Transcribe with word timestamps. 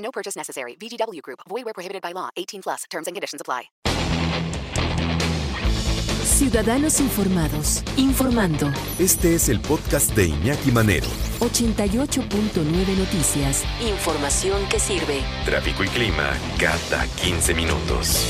No 0.00 0.10
purchase 0.10 0.36
necessary. 0.36 0.76
VGW 0.76 1.22
Group. 1.22 1.40
Void 1.48 1.64
where 1.64 1.74
prohibited 1.74 2.02
by 2.02 2.12
law. 2.12 2.28
18 2.36 2.62
plus. 2.62 2.84
Terms 2.90 3.06
and 3.06 3.14
conditions 3.14 3.40
apply. 3.40 3.70
Ciudadanos 6.24 7.00
informados, 7.00 7.82
informando. 7.96 8.70
Este 8.98 9.34
es 9.34 9.48
el 9.48 9.60
podcast 9.60 10.14
de 10.14 10.28
Iñaki 10.28 10.70
Manero. 10.70 11.06
88.9 11.40 12.96
Noticias. 12.96 13.64
Información 13.80 14.66
que 14.70 14.78
sirve. 14.78 15.22
Tráfico 15.44 15.84
y 15.84 15.88
clima 15.88 16.30
cada 16.58 17.06
15 17.22 17.54
minutos. 17.54 18.24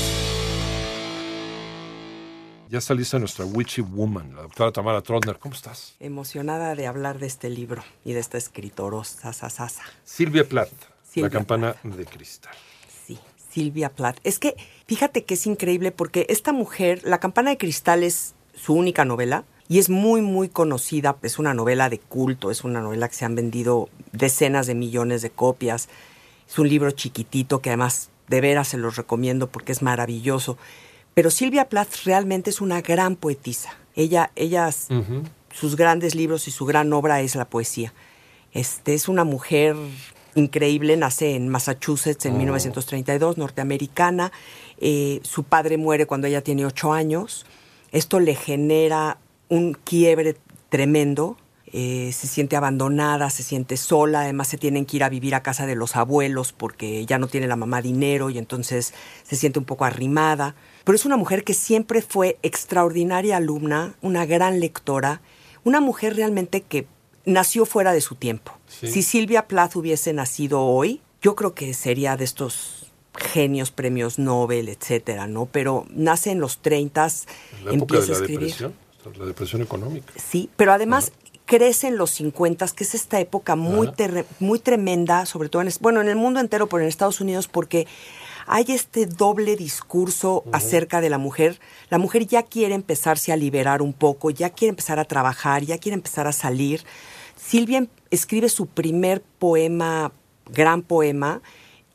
Ya 2.69 2.77
está 2.77 2.93
lista 2.93 3.19
nuestra 3.19 3.43
Witchy 3.43 3.81
Woman, 3.81 4.33
la 4.33 4.43
doctora 4.43 4.71
Tamara 4.71 5.01
Trotner. 5.01 5.37
¿Cómo 5.39 5.53
estás? 5.53 5.95
Emocionada 5.99 6.73
de 6.73 6.87
hablar 6.87 7.19
de 7.19 7.27
este 7.27 7.49
libro 7.49 7.83
y 8.05 8.13
de 8.13 8.21
esta 8.21 8.37
escritorosa 8.37 9.33
sasa. 9.33 9.83
Silvia 10.05 10.47
Plath, 10.47 10.71
Silvia 11.11 11.27
La 11.27 11.33
campana 11.33 11.75
de 11.83 12.05
cristal. 12.05 12.53
Sí, 13.05 13.19
Silvia 13.51 13.89
Plath. 13.89 14.19
Es 14.23 14.39
que 14.39 14.55
fíjate 14.87 15.25
que 15.25 15.33
es 15.33 15.45
increíble 15.45 15.91
porque 15.91 16.25
esta 16.29 16.53
mujer, 16.53 17.01
La 17.03 17.19
campana 17.19 17.49
de 17.49 17.57
cristal 17.57 18.03
es 18.03 18.33
su 18.55 18.73
única 18.73 19.03
novela 19.03 19.43
y 19.67 19.79
es 19.79 19.89
muy, 19.89 20.21
muy 20.21 20.47
conocida. 20.47 21.17
Es 21.21 21.37
una 21.37 21.53
novela 21.53 21.89
de 21.89 21.99
culto, 21.99 22.49
es 22.49 22.63
una 22.63 22.79
novela 22.79 23.09
que 23.09 23.15
se 23.15 23.25
han 23.25 23.35
vendido 23.35 23.89
decenas 24.13 24.67
de 24.67 24.75
millones 24.75 25.21
de 25.21 25.31
copias. 25.31 25.89
Es 26.49 26.57
un 26.57 26.69
libro 26.69 26.91
chiquitito 26.91 27.59
que 27.59 27.71
además 27.71 28.09
de 28.29 28.39
veras 28.39 28.69
se 28.69 28.77
los 28.77 28.95
recomiendo 28.95 29.51
porque 29.51 29.73
es 29.73 29.81
maravilloso. 29.81 30.57
Pero 31.13 31.29
Silvia 31.29 31.67
Plath 31.67 32.05
realmente 32.05 32.51
es 32.51 32.61
una 32.61 32.81
gran 32.81 33.17
poetisa. 33.17 33.75
Ella, 33.95 34.31
ellas, 34.37 34.87
sus 35.51 35.75
grandes 35.75 36.15
libros 36.15 36.47
y 36.47 36.51
su 36.51 36.65
gran 36.65 36.93
obra 36.93 37.19
es 37.19 37.35
la 37.35 37.49
poesía. 37.49 37.93
Este 38.53 38.93
es 38.93 39.09
una 39.09 39.25
mujer 39.25 39.75
increíble, 40.35 40.97
nace 40.97 41.35
en 41.35 41.47
Massachusetts 41.47 42.25
en 42.25 42.37
1932, 42.37 43.37
norteamericana. 43.37 44.31
Eh, 44.77 45.19
su 45.23 45.43
padre 45.43 45.77
muere 45.77 46.05
cuando 46.05 46.27
ella 46.27 46.41
tiene 46.41 46.65
ocho 46.65 46.93
años. 46.93 47.45
Esto 47.91 48.19
le 48.19 48.35
genera 48.35 49.17
un 49.49 49.73
quiebre 49.73 50.37
tremendo. 50.69 51.37
Eh, 51.73 52.11
se 52.13 52.27
siente 52.27 52.57
abandonada, 52.57 53.29
se 53.29 53.43
siente 53.43 53.77
sola, 53.77 54.21
además 54.21 54.49
se 54.49 54.57
tienen 54.57 54.85
que 54.85 54.97
ir 54.97 55.03
a 55.05 55.09
vivir 55.09 55.35
a 55.35 55.43
casa 55.43 55.65
de 55.65 55.75
los 55.75 55.95
abuelos 55.95 56.51
porque 56.51 57.05
ya 57.05 57.17
no 57.17 57.27
tiene 57.27 57.47
la 57.47 57.55
mamá 57.55 57.81
dinero 57.81 58.29
y 58.29 58.37
entonces 58.37 58.93
se 59.23 59.35
siente 59.37 59.59
un 59.59 59.65
poco 59.65 59.85
arrimada. 59.85 60.55
Pero 60.83 60.95
es 60.95 61.05
una 61.05 61.15
mujer 61.15 61.45
que 61.45 61.53
siempre 61.53 62.01
fue 62.01 62.37
extraordinaria 62.43 63.37
alumna, 63.37 63.95
una 64.01 64.25
gran 64.25 64.59
lectora, 64.59 65.21
una 65.63 65.79
mujer 65.79 66.15
realmente 66.15 66.61
que 66.61 66.87
nació 67.25 67.65
fuera 67.65 67.93
de 67.93 68.01
su 68.01 68.15
tiempo. 68.15 68.57
Sí. 68.67 68.87
Si 68.87 69.03
Silvia 69.03 69.47
Plath 69.47 69.75
hubiese 69.75 70.13
nacido 70.13 70.61
hoy, 70.61 71.01
yo 71.21 71.35
creo 71.35 71.53
que 71.53 71.73
sería 71.73 72.17
de 72.17 72.23
estos 72.23 72.87
genios, 73.17 73.71
premios 73.71 74.19
Nobel, 74.19 74.69
etcétera, 74.69 75.27
¿no? 75.27 75.45
Pero 75.45 75.85
nace 75.89 76.31
en 76.31 76.39
los 76.39 76.59
30, 76.59 77.05
En 77.05 77.65
la 77.65 77.73
época 77.73 77.95
empieza 77.95 78.11
a 78.11 78.15
escribir. 78.15 78.39
depresión, 78.39 78.73
la 79.17 79.25
depresión 79.25 79.61
económica. 79.61 80.13
Sí, 80.15 80.49
pero 80.55 80.73
además 80.73 81.11
crece 81.45 81.87
en 81.87 81.97
los 81.97 82.11
50, 82.11 82.65
que 82.69 82.83
es 82.83 82.95
esta 82.95 83.19
época 83.19 83.55
muy, 83.55 83.89
muy 84.39 84.59
tremenda, 84.59 85.25
sobre 85.25 85.49
todo 85.49 85.61
en, 85.61 85.69
bueno, 85.81 86.01
en 86.01 86.07
el 86.07 86.15
mundo 86.15 86.39
entero, 86.39 86.67
pero 86.67 86.83
en 86.83 86.87
Estados 86.87 87.19
Unidos, 87.19 87.47
porque 87.47 87.87
hay 88.53 88.65
este 88.67 89.05
doble 89.05 89.55
discurso 89.55 90.43
acerca 90.51 90.99
de 90.99 91.09
la 91.09 91.17
mujer. 91.17 91.61
La 91.89 91.97
mujer 91.97 92.27
ya 92.27 92.43
quiere 92.43 92.75
empezarse 92.75 93.31
a 93.31 93.37
liberar 93.37 93.81
un 93.81 93.93
poco, 93.93 94.29
ya 94.29 94.49
quiere 94.49 94.71
empezar 94.71 94.99
a 94.99 95.05
trabajar, 95.05 95.63
ya 95.63 95.77
quiere 95.77 95.93
empezar 95.95 96.27
a 96.27 96.33
salir. 96.33 96.83
Silvia 97.37 97.77
em- 97.77 97.87
escribe 98.09 98.49
su 98.49 98.65
primer 98.65 99.21
poema, 99.21 100.11
gran 100.47 100.81
poema, 100.81 101.41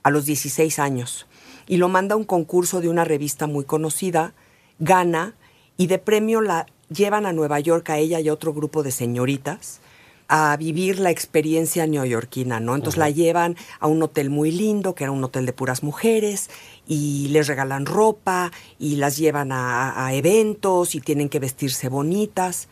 a 0.03 0.11
los 0.11 0.25
16 0.25 0.79
años 0.79 1.27
y 1.67 1.77
lo 1.77 1.91
manda 1.91 2.15
a 2.15 2.17
un 2.17 2.25
concurso 2.25 2.81
de 2.81 2.89
una 2.89 3.05
revista 3.05 3.47
muy 3.47 3.65
conocida, 3.65 4.33
gana 4.79 5.35
y 5.77 5.89
de 5.89 5.99
premio 5.99 6.41
la 6.41 6.65
llevan 6.89 7.27
a 7.27 7.35
Nueva 7.35 7.61
York 7.61 7.91
a 7.91 7.99
ella 7.99 8.19
y 8.21 8.29
a 8.29 8.33
otro 8.33 8.55
grupo 8.55 8.83
de 8.83 8.93
señoritas 8.93 9.81
a 10.29 10.57
vivir 10.57 10.99
la 10.99 11.11
experiencia 11.11 11.87
neoyorquina, 11.87 12.61
¿no? 12.61 12.75
Entonces 12.75 12.99
la 12.99 13.11
llevan 13.11 13.57
a 13.81 13.87
un 13.87 14.03
hotel 14.03 14.31
muy 14.31 14.51
lindo, 14.51 14.95
que 14.95 15.05
era 15.05 15.13
un 15.13 15.23
hotel 15.23 15.47
de 15.47 15.53
puras 15.53 15.83
mujeres, 15.83 16.51
y 16.87 17.29
les 17.29 17.47
regalan 17.47 17.87
ropa, 17.87 18.53
y 18.79 18.97
las 18.97 19.17
llevan 19.17 19.53
a, 19.53 20.07
a 20.07 20.15
eventos, 20.15 20.95
y 20.95 21.01
tienen 21.01 21.29
que 21.29 21.39
vestirse 21.39 21.89
bonitas. 21.89 22.69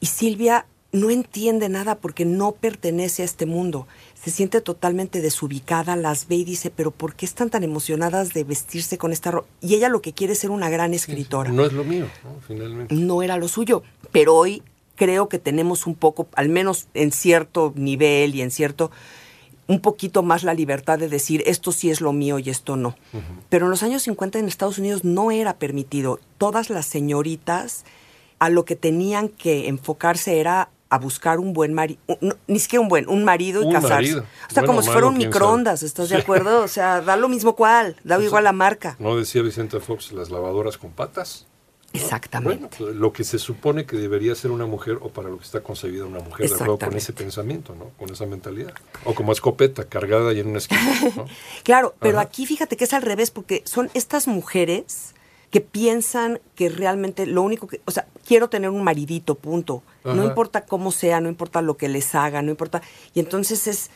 Y 0.00 0.06
Silvia 0.06 0.66
no 0.94 1.10
entiende 1.10 1.68
nada 1.68 1.96
porque 1.96 2.24
no 2.24 2.52
pertenece 2.52 3.22
a 3.22 3.24
este 3.24 3.46
mundo. 3.46 3.88
Se 4.14 4.30
siente 4.30 4.60
totalmente 4.60 5.20
desubicada, 5.20 5.96
las 5.96 6.28
ve 6.28 6.36
y 6.36 6.44
dice, 6.44 6.70
pero 6.70 6.92
¿por 6.92 7.16
qué 7.16 7.26
están 7.26 7.50
tan 7.50 7.64
emocionadas 7.64 8.32
de 8.32 8.44
vestirse 8.44 8.96
con 8.96 9.12
esta 9.12 9.32
ropa? 9.32 9.48
Y 9.60 9.74
ella 9.74 9.88
lo 9.88 10.00
que 10.00 10.12
quiere 10.12 10.34
es 10.34 10.38
ser 10.38 10.50
una 10.50 10.70
gran 10.70 10.94
escritora 10.94 11.50
No 11.50 11.64
es 11.64 11.72
lo 11.72 11.82
mío, 11.82 12.06
¿no? 12.22 12.40
finalmente. 12.46 12.94
no 12.94 13.22
era 13.22 13.36
lo 13.36 13.48
suyo. 13.48 13.82
Pero 14.12 14.36
hoy 14.36 14.62
creo 14.96 15.28
que 15.28 15.38
tenemos 15.38 15.86
un 15.86 15.94
poco, 15.94 16.28
al 16.34 16.48
menos 16.48 16.86
en 16.94 17.12
cierto 17.12 17.72
nivel 17.76 18.34
y 18.34 18.42
en 18.42 18.50
cierto, 18.50 18.90
un 19.66 19.80
poquito 19.80 20.22
más 20.22 20.42
la 20.44 20.52
libertad 20.54 20.98
de 20.98 21.08
decir 21.08 21.42
esto 21.46 21.72
sí 21.72 21.90
es 21.90 22.00
lo 22.00 22.12
mío 22.12 22.38
y 22.38 22.50
esto 22.50 22.76
no. 22.76 22.96
Pero 23.48 23.66
en 23.66 23.70
los 23.70 23.82
años 23.82 24.02
50 24.02 24.38
en 24.38 24.46
Estados 24.48 24.78
Unidos 24.78 25.04
no 25.04 25.30
era 25.30 25.56
permitido. 25.56 26.20
Todas 26.38 26.68
las 26.70 26.86
señoritas 26.86 27.84
a 28.38 28.50
lo 28.50 28.64
que 28.64 28.76
tenían 28.76 29.28
que 29.28 29.68
enfocarse 29.68 30.38
era 30.38 30.68
a 30.90 30.98
buscar 30.98 31.40
un 31.40 31.54
buen 31.54 31.72
marido, 31.72 31.98
ni 32.46 32.58
siquiera 32.60 32.80
un 32.82 32.88
buen, 32.88 33.08
un 33.08 33.24
marido 33.24 33.62
y 33.62 33.66
Un 33.66 33.72
casarse. 33.72 33.94
marido. 33.94 34.20
O 34.20 34.24
sea, 34.52 34.62
Bueno, 34.62 34.66
como 34.66 34.82
si 34.82 34.90
fuera 34.90 35.06
un 35.08 35.16
microondas, 35.16 35.80
sabe. 35.80 35.88
¿estás 35.88 36.08
de 36.10 36.16
acuerdo? 36.18 36.62
O 36.62 36.68
sea, 36.68 37.00
da 37.00 37.16
lo 37.16 37.28
mismo 37.28 37.56
cuál, 37.56 37.96
da 38.04 38.22
igual 38.22 38.44
la 38.44 38.52
marca. 38.52 38.94
¿No 39.00 39.16
decía 39.16 39.42
Vicente 39.42 39.80
Fox 39.80 40.12
las 40.12 40.30
lavadoras 40.30 40.78
con 40.78 40.90
patas? 40.92 41.46
Exactamente. 41.94 42.76
Bueno, 42.78 42.94
lo 42.94 43.12
que 43.12 43.22
se 43.24 43.38
supone 43.38 43.86
que 43.86 43.96
debería 43.96 44.34
ser 44.34 44.50
una 44.50 44.66
mujer 44.66 44.98
o 45.00 45.10
para 45.10 45.28
lo 45.28 45.38
que 45.38 45.44
está 45.44 45.62
concebida 45.62 46.04
una 46.04 46.18
mujer, 46.18 46.48
de 46.48 46.54
acuerdo 46.54 46.78
con 46.78 46.96
ese 46.96 47.12
pensamiento, 47.12 47.74
¿no? 47.74 47.90
Con 47.98 48.10
esa 48.10 48.26
mentalidad. 48.26 48.74
O 49.04 49.14
como 49.14 49.32
escopeta 49.32 49.84
cargada 49.84 50.32
y 50.32 50.40
en 50.40 50.48
una 50.48 50.58
esquina, 50.58 50.82
¿no? 51.16 51.26
Claro, 51.62 51.94
pero 52.00 52.18
aquí 52.18 52.46
fíjate 52.46 52.76
que 52.76 52.84
es 52.84 52.92
al 52.92 53.02
revés, 53.02 53.30
porque 53.30 53.62
son 53.64 53.90
estas 53.94 54.26
mujeres 54.26 55.14
que 55.50 55.60
piensan 55.60 56.40
que 56.56 56.68
realmente 56.68 57.26
lo 57.26 57.42
único 57.42 57.68
que, 57.68 57.80
o 57.84 57.92
sea, 57.92 58.08
quiero 58.26 58.48
tener 58.48 58.70
un 58.70 58.82
maridito, 58.82 59.36
punto. 59.36 59.84
No 60.02 60.24
importa 60.24 60.66
cómo 60.66 60.90
sea, 60.90 61.20
no 61.20 61.28
importa 61.28 61.62
lo 61.62 61.76
que 61.76 61.88
les 61.88 62.14
haga, 62.16 62.42
no 62.42 62.50
importa. 62.50 62.82
Y 63.14 63.20
entonces 63.20 63.68
es, 63.68 63.90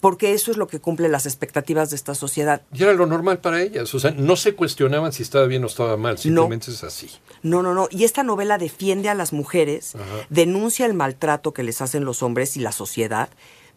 porque 0.00 0.32
eso 0.32 0.50
es 0.50 0.56
lo 0.56 0.68
que 0.68 0.80
cumple 0.80 1.08
las 1.08 1.26
expectativas 1.26 1.90
de 1.90 1.96
esta 1.96 2.14
sociedad. 2.14 2.62
Y 2.72 2.82
era 2.82 2.92
lo 2.92 3.06
normal 3.06 3.38
para 3.38 3.62
ellas. 3.62 3.92
O 3.94 4.00
sea, 4.00 4.12
no 4.12 4.36
se 4.36 4.54
cuestionaban 4.54 5.12
si 5.12 5.22
estaba 5.22 5.46
bien 5.46 5.64
o 5.64 5.66
estaba 5.66 5.96
mal, 5.96 6.18
simplemente 6.18 6.70
es 6.70 6.84
así. 6.84 7.10
No, 7.42 7.62
no, 7.62 7.74
no. 7.74 7.88
Y 7.90 8.04
esta 8.04 8.22
novela 8.22 8.58
defiende 8.58 9.08
a 9.08 9.14
las 9.14 9.32
mujeres, 9.32 9.94
Ajá. 9.94 10.04
denuncia 10.30 10.86
el 10.86 10.94
maltrato 10.94 11.52
que 11.52 11.62
les 11.62 11.80
hacen 11.80 12.04
los 12.04 12.22
hombres 12.22 12.56
y 12.56 12.60
la 12.60 12.72
sociedad, 12.72 13.28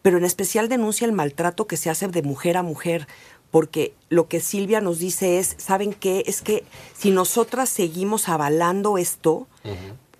pero 0.02 0.18
en 0.18 0.24
especial 0.24 0.68
denuncia 0.68 1.06
el 1.06 1.12
maltrato 1.12 1.66
que 1.66 1.76
se 1.76 1.90
hace 1.90 2.08
de 2.08 2.22
mujer 2.22 2.56
a 2.56 2.62
mujer. 2.62 3.06
Porque 3.50 3.94
lo 4.08 4.28
que 4.28 4.40
Silvia 4.40 4.80
nos 4.80 4.98
dice 4.98 5.38
es, 5.38 5.56
¿saben 5.58 5.92
qué? 5.92 6.24
Es 6.26 6.40
que 6.40 6.64
si 6.96 7.10
nosotras 7.10 7.68
seguimos 7.68 8.30
avalando 8.30 8.96
esto, 8.96 9.46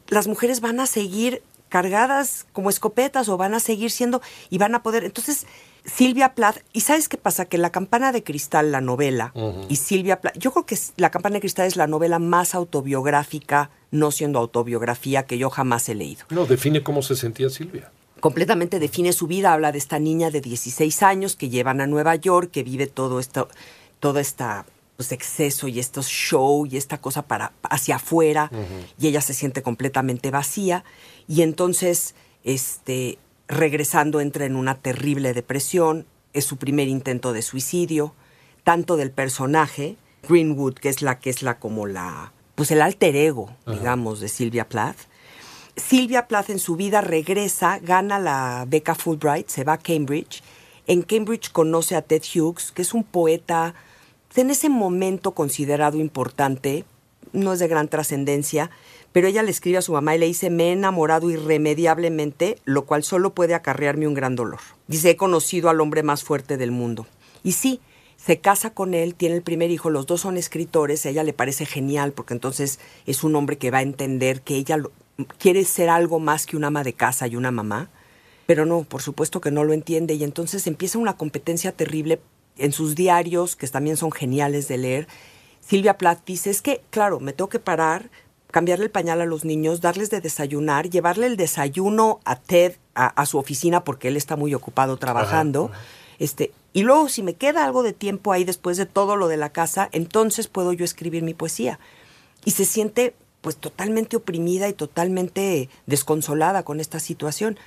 las 0.09 0.29
mujeres 0.29 0.61
van 0.61 0.81
a 0.81 0.87
seguir 0.87 1.43
cargadas 1.73 2.45
como 2.53 2.69
escopetas 2.69 3.31
o 3.31 3.39
van 3.39 3.55
a 3.55 3.59
seguir 3.59 3.91
siendo 3.91 4.21
y 4.51 4.59
van 4.59 4.75
a 4.75 4.83
poder. 4.83 5.05
Entonces, 5.05 5.47
Silvia 5.87 6.35
Plath, 6.35 6.59
¿y 6.75 6.83
sabes 6.83 7.09
qué 7.09 7.17
pasa? 7.17 7.47
Que 7.47 7.57
La 7.57 7.73
Campana 7.73 8.13
de 8.13 8.23
Cristal, 8.23 8.73
la 8.73 8.83
novela, 8.83 9.33
y 9.71 9.77
Silvia 9.77 10.21
Plath, 10.21 10.37
yo 10.37 10.53
creo 10.53 10.67
que 10.67 10.77
La 10.99 11.11
Campana 11.11 11.37
de 11.37 11.41
Cristal 11.41 11.67
es 11.67 11.77
la 11.77 11.87
novela 11.87 12.19
más 12.19 12.55
autobiográfica, 12.55 13.71
no 13.91 14.11
siendo 14.11 14.39
autobiografía, 14.39 15.23
que 15.23 15.39
yo 15.39 15.49
jamás 15.49 15.89
he 15.89 15.95
leído. 15.95 16.27
No, 16.29 16.45
define 16.45 16.83
cómo 16.83 17.01
se 17.01 17.17
sentía 17.17 17.49
Silvia. 17.49 17.91
Completamente 18.21 18.79
define 18.79 19.15
su 19.15 19.27
vida, 19.27 19.55
habla 19.55 19.73
de 19.73 19.79
esta 19.79 19.99
niña 19.99 20.31
de 20.31 20.43
16 20.43 21.03
años 21.03 21.37
que 21.37 21.49
llevan 21.49 21.81
a 21.81 21.87
Nueva 21.87 22.17
York, 22.17 22.51
que 22.51 22.65
vive 22.65 22.87
todo 22.87 23.19
esto, 23.19 23.49
todo 23.99 24.19
esta 24.19 24.67
pues, 25.03 25.11
exceso 25.11 25.67
y 25.67 25.81
estos 25.81 26.07
show 26.07 26.65
y 26.65 26.77
esta 26.77 26.99
cosa 26.99 27.23
para 27.23 27.51
hacia 27.65 27.97
afuera 27.97 28.51
y 29.01 29.09
ella 29.09 29.21
se 29.21 29.35
siente 29.35 29.61
completamente 29.61 30.31
vacía 30.31 30.85
y 31.29 31.43
entonces 31.43 32.15
este 32.45 33.19
regresando 33.49 34.21
entra 34.21 34.47
en 34.47 34.57
una 34.57 34.77
terrible 34.77 35.35
depresión 35.35 36.07
es 36.33 36.45
su 36.45 36.57
primer 36.57 36.89
intento 36.89 37.33
de 37.33 37.43
suicidio, 37.43 38.15
tanto 38.65 38.97
del 38.97 39.11
personaje, 39.11 39.97
Greenwood, 40.29 40.75
que 40.75 40.89
es 40.89 41.03
la 41.03 41.19
que 41.19 41.31
es 41.31 41.43
la 41.43 41.59
como 41.59 41.87
la, 41.87 42.33
pues 42.55 42.71
el 42.71 42.81
alter 42.81 43.15
ego, 43.17 43.55
digamos, 43.67 44.21
de 44.21 44.29
Silvia 44.29 44.69
Plath. 44.69 44.97
Silvia 45.77 46.29
Plath 46.29 46.51
en 46.51 46.59
su 46.59 46.77
vida 46.77 47.01
regresa, 47.01 47.79
gana 47.79 48.19
la 48.19 48.65
beca 48.69 48.95
Fulbright, 48.95 49.49
se 49.49 49.65
va 49.65 49.75
a 49.75 49.79
Cambridge. 49.79 50.43
En 50.87 51.03
Cambridge 51.03 51.51
conoce 51.51 51.97
a 51.97 52.03
Ted 52.03 52.23
Hughes, 52.35 52.73
que 52.73 52.83
es 52.83 52.95
un 52.95 53.05
poeta 53.05 53.75
en 54.35 54.51
ese 54.51 54.69
momento 54.69 55.33
considerado 55.33 55.99
importante, 55.99 56.85
no 57.33 57.53
es 57.53 57.59
de 57.59 57.69
gran 57.69 57.89
trascendencia, 57.89 58.71
pero 59.13 59.29
ella 59.29 59.43
le 59.43 59.51
escribe 59.51 59.79
a 59.79 59.83
su 59.83 59.93
mamá 59.93 60.17
y 60.17 60.19
le 60.19 60.27
dice, 60.27 60.51
me 60.51 60.69
he 60.69 60.73
enamorado 60.73 61.31
irremediablemente, 61.31 62.59
lo 62.65 62.85
cual 62.87 63.05
solo 63.05 63.35
puede 63.35 63.55
acarrearme 63.55 64.09
un 64.09 64.15
gran 64.15 64.37
dolor. 64.37 64.61
Dice, 64.89 65.11
he 65.11 65.17
conocido 65.17 65.69
al 65.69 65.81
hombre 65.81 66.03
más 66.03 66.25
fuerte 66.25 66.57
del 66.57 66.71
mundo. 66.71 67.07
Y 67.45 67.53
sí, 67.53 67.81
se 68.17 68.41
casa 68.41 68.71
con 68.71 68.95
él, 68.95 69.15
tiene 69.15 69.35
el 69.35 69.43
primer 69.43 69.71
hijo, 69.71 69.91
los 69.91 70.07
dos 70.07 70.21
son 70.21 70.37
escritores, 70.37 71.05
a 71.05 71.11
ella 71.11 71.25
le 71.25 71.33
parece 71.33 71.67
genial 71.67 72.13
porque 72.13 72.35
entonces 72.35 72.79
es 73.05 73.25
un 73.25 73.35
hombre 73.35 73.59
que 73.59 73.71
va 73.71 73.79
a 73.79 73.83
entender 73.83 74.43
que 74.43 74.55
ella 74.55 74.79
quiere 75.39 75.65
ser 75.65 75.89
algo 75.89 76.21
más 76.21 76.47
que 76.47 76.57
una 76.57 76.69
ama 76.69 76.85
de 76.85 76.93
casa 76.93 77.27
y 77.27 77.35
una 77.35 77.51
mamá, 77.51 77.91
pero 78.47 78.65
no, 78.65 78.85
por 78.85 79.03
supuesto 79.03 79.41
que 79.41 79.51
no 79.51 79.65
lo 79.65 79.73
entiende 79.73 80.15
y 80.15 80.25
entonces 80.25 80.67
empieza 80.67 80.99
una 80.99 81.17
competencia 81.17 81.73
terrible 81.73 82.21
en 82.59 82.73
sus 82.73 82.95
diarios, 82.95 83.57
que 83.57 83.67
también 83.67 83.97
son 83.97 84.13
geniales 84.13 84.69
de 84.69 84.79
leer. 84.79 85.09
Silvia 85.61 85.99
Plath 85.99 86.25
dice, 86.25 86.51
es 86.51 86.63
que, 86.63 86.83
claro, 86.91 87.19
me 87.19 87.33
tengo 87.33 87.49
que 87.49 87.59
parar, 87.59 88.11
cambiarle 88.53 88.85
el 88.85 88.91
pañal 88.91 89.21
a 89.21 89.27
los 89.27 89.45
niños, 89.45 89.81
darles 89.81 90.11
de 90.11 90.21
desayunar, 90.21 90.89
llevarle 90.89 91.27
el 91.27 91.37
desayuno 91.37 92.21
a 92.25 92.37
Ted 92.37 92.75
a, 92.95 93.27
su 93.27 93.39
oficina 93.39 93.83
porque 93.83 94.09
él 94.09 94.17
está 94.17 94.37
muy 94.37 94.55
ocupado 94.55 94.99
trabajando. 94.99 95.73
Este, 96.19 96.53
y 96.73 96.83
luego 96.83 97.09
si 97.09 97.23
me 97.23 97.35
queda 97.35 97.65
algo 97.65 97.83
de 97.83 97.95
tiempo 97.95 98.31
ahí 98.31 98.45
después 98.45 98.77
de 98.77 98.87
todo 98.87 99.17
lo 99.17 99.27
de 99.27 99.39
la 99.39 99.51
casa, 99.51 99.89
entonces 99.93 100.47
puedo 100.47 100.73
yo 100.73 100.85
escribir 100.85 101.23
mi 101.23 101.35
poesía. 101.35 101.81
Y 102.45 102.53
se 102.53 102.65
siente 102.67 103.15
pues 103.41 103.57
totalmente 103.57 104.17
oprimida 104.17 104.69
y 104.69 104.75
totalmente 104.75 105.69
desconsolada 105.87 106.63
con 106.63 106.79
esta 106.79 107.01
situación. 107.01 107.59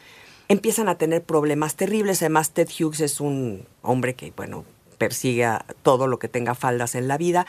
Empiezan 0.47 0.87
a 0.87 0.97
tener 0.97 1.23
problemas 1.23 1.75
terribles, 1.75 2.21
además 2.21 2.51
Ted 2.51 2.69
Hughes 2.69 3.01
es 3.01 3.19
un 3.19 3.65
hombre 3.81 4.13
que, 4.13 4.31
bueno, 4.37 4.63
persigue 4.99 5.49
todo 5.81 6.07
lo 6.07 6.19
que 6.19 6.29
tenga 6.29 6.53
faldas 6.53 6.93
en 6.93 7.07
la 7.07 7.17
vida, 7.17 7.47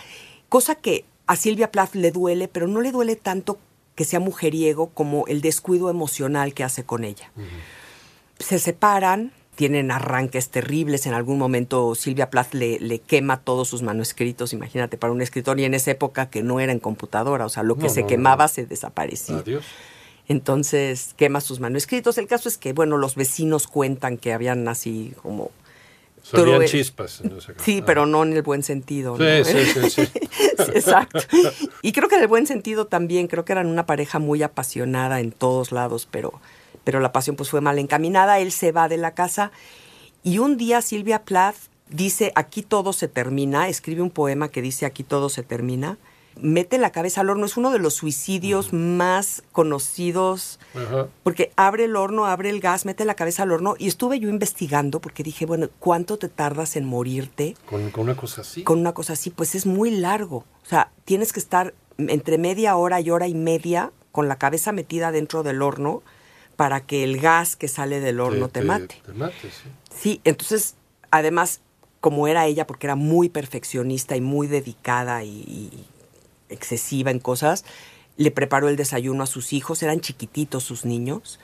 cosa 0.49 0.75
que 0.75 1.05
a 1.27 1.37
Silvia 1.37 1.71
Plath 1.71 1.95
le 1.95 2.11
duele, 2.11 2.49
pero 2.49 2.69
no 2.69 2.81
le 2.81 2.93
duele 2.93 3.17
tanto 3.17 3.59
que 3.95 4.05
sea 4.05 4.21
mujeriego 4.21 4.91
como 4.91 5.27
el 5.27 5.41
descuido 5.41 5.91
emocional 5.91 6.55
que 6.55 6.65
hace 6.65 6.85
con 6.85 7.03
ella. 7.03 7.31
Se 8.39 8.59
separan, 8.59 9.33
tienen 9.55 9.91
arranques 9.91 10.51
terribles. 10.51 11.07
En 11.07 11.15
algún 11.15 11.39
momento 11.39 11.95
Silvia 11.95 12.31
Plath 12.31 12.53
le, 12.55 12.79
le, 12.79 12.99
quema 12.99 13.41
todos 13.41 13.69
sus 13.69 13.83
manuscritos, 13.83 14.53
imagínate, 14.53 14.99
para 14.99 15.13
un 15.13 15.23
escritor, 15.23 15.59
y 15.59 15.65
en 15.65 15.75
esa 15.75 15.91
época 15.91 16.29
que 16.29 16.43
no 16.43 16.61
era 16.61 16.73
en 16.73 16.79
computadora, 16.79 17.47
o 17.47 17.49
sea, 17.49 17.63
lo 17.63 17.77
que 17.77 17.89
se 17.89 18.07
quemaba 18.07 18.49
se 18.49 18.67
desaparecía. 18.67 19.39
Adiós. 19.39 19.65
Entonces 20.29 21.15
quema 21.17 21.41
sus 21.41 21.61
manuscritos. 21.61 22.19
El 22.19 22.27
caso 22.27 22.49
es 22.49 22.59
que, 22.59 22.73
bueno, 22.73 22.99
los 22.99 23.15
vecinos 23.15 23.67
cuentan 23.67 24.19
que 24.19 24.33
habían 24.33 24.67
así 24.69 25.13
como 25.23 25.51
Salían 26.29 26.65
chispas. 26.65 27.23
Sí, 27.63 27.83
pero 27.87 28.05
no 28.05 28.25
en 28.25 28.33
el 28.33 28.43
buen 28.43 28.65
sentido. 28.65 29.17
Sí, 29.17 29.45
sí, 29.45 29.91
sí, 29.91 30.03
Exacto. 30.75 31.21
Y 31.83 31.93
creo 31.93 32.09
que 32.09 32.17
en 32.17 32.23
el 32.23 32.27
buen 32.27 32.49
sentido 32.49 32.87
también, 32.87 33.29
creo 33.29 33.45
que 33.45 33.53
eran 33.53 33.69
una 33.69 33.87
pareja 33.87 34.19
muy 34.19 34.43
apasionada 34.43 35.21
en 35.21 35.31
todos 35.31 35.71
lados, 35.71 36.09
pero, 36.11 36.41
pero 36.83 36.99
la 36.99 37.13
pasión 37.13 37.37
pues 37.37 37.51
fue 37.51 37.61
mal 37.61 37.79
encaminada. 37.79 38.41
Él 38.41 38.51
se 38.51 38.73
va 38.73 38.89
de 38.89 38.97
la 38.97 39.15
casa 39.15 39.53
y 40.25 40.39
un 40.39 40.57
día 40.57 40.83
Silvia 40.83 41.23
Plath 41.23 41.57
dice, 41.89 42.33
aquí 42.35 42.63
todo 42.63 42.93
se 42.93 43.07
termina, 43.07 43.69
escribe 43.69 44.03
un 44.03 44.11
poema 44.11 44.49
que 44.49 44.63
dice, 44.63 44.85
aquí 44.85 45.05
todo 45.05 45.29
se 45.29 45.45
termina 45.45 45.97
mete 46.41 46.79
la 46.79 46.91
cabeza 46.91 47.21
al 47.21 47.31
horno. 47.31 47.47
Es 47.47 47.57
uno 47.57 47.71
de 47.71 47.79
los 47.79 47.95
suicidios 47.95 48.73
más 48.73 49.43
conocidos 49.53 50.59
porque 51.23 51.53
abre 51.57 51.85
el 51.85 51.97
horno, 51.97 52.27
abre 52.27 52.51
el 52.51 52.61
gas, 52.61 52.85
mete 52.85 53.05
la 53.05 53.15
cabeza 53.15 53.43
al 53.43 53.53
horno. 53.53 53.75
Y 53.79 53.89
estuve 53.89 54.19
yo 54.19 54.29
investigando 54.29 55.01
porque 55.01 55.23
dije, 55.23 55.47
bueno, 55.47 55.69
¿cuánto 55.79 56.19
te 56.19 56.29
tardas 56.29 56.77
en 56.77 56.85
morirte? 56.85 57.57
Con, 57.67 57.91
una 57.97 58.17
cosa 58.17 58.43
así. 58.43 58.63
Con 58.63 58.81
una 58.81 58.93
cosa 58.93 59.15
así, 59.15 59.31
pues 59.31 59.55
es 59.55 59.67
muy 59.67 59.91
largo. 59.91 60.45
O 60.65 60.69
sea, 60.69 60.91
tienes 61.05 61.33
que 61.33 61.41
estar 61.41 61.75
entre 61.99 62.39
media 62.39 62.77
hora 62.77 63.01
y 63.01 63.11
hora 63.11 63.27
y 63.27 63.35
media 63.35 63.93
con 64.13 64.29
la 64.29 64.37
cabeza 64.37 64.73
metida 64.73 65.13
dentro 65.13 65.43
del 65.43 65.63
horno 65.63 66.03
para 66.57 66.81
que 66.87 67.05
el 67.05 67.21
gas 67.21 67.57
que 67.57 67.69
sale 67.69 68.01
del 68.01 68.21
horno 68.21 68.49
te, 68.49 68.63
mate. 68.63 69.03
Te 69.05 69.13
mate, 69.13 69.35
sí. 69.43 69.69
Sí, 69.95 70.21
entonces, 70.25 70.75
además, 71.11 71.61
como 72.01 72.29
era 72.29 72.47
ella, 72.47 72.67
porque 72.67 72.87
era 72.87 72.97
muy 72.97 73.29
perfeccionista 73.29 74.17
y 74.17 74.21
muy 74.21 74.47
dedicada 74.47 75.23
y 75.25 75.87
excesiva 76.49 77.11
en 77.11 77.19
cosas, 77.19 77.65
le 78.17 78.31
preparó 78.31 78.69
el 78.69 78.77
desayuno 78.77 79.23
a 79.23 79.27
sus 79.27 79.53
hijos, 79.53 79.83
eran 79.83 80.01
chiquititos 80.01 80.65
sus 80.65 80.85
niños, 80.85 81.39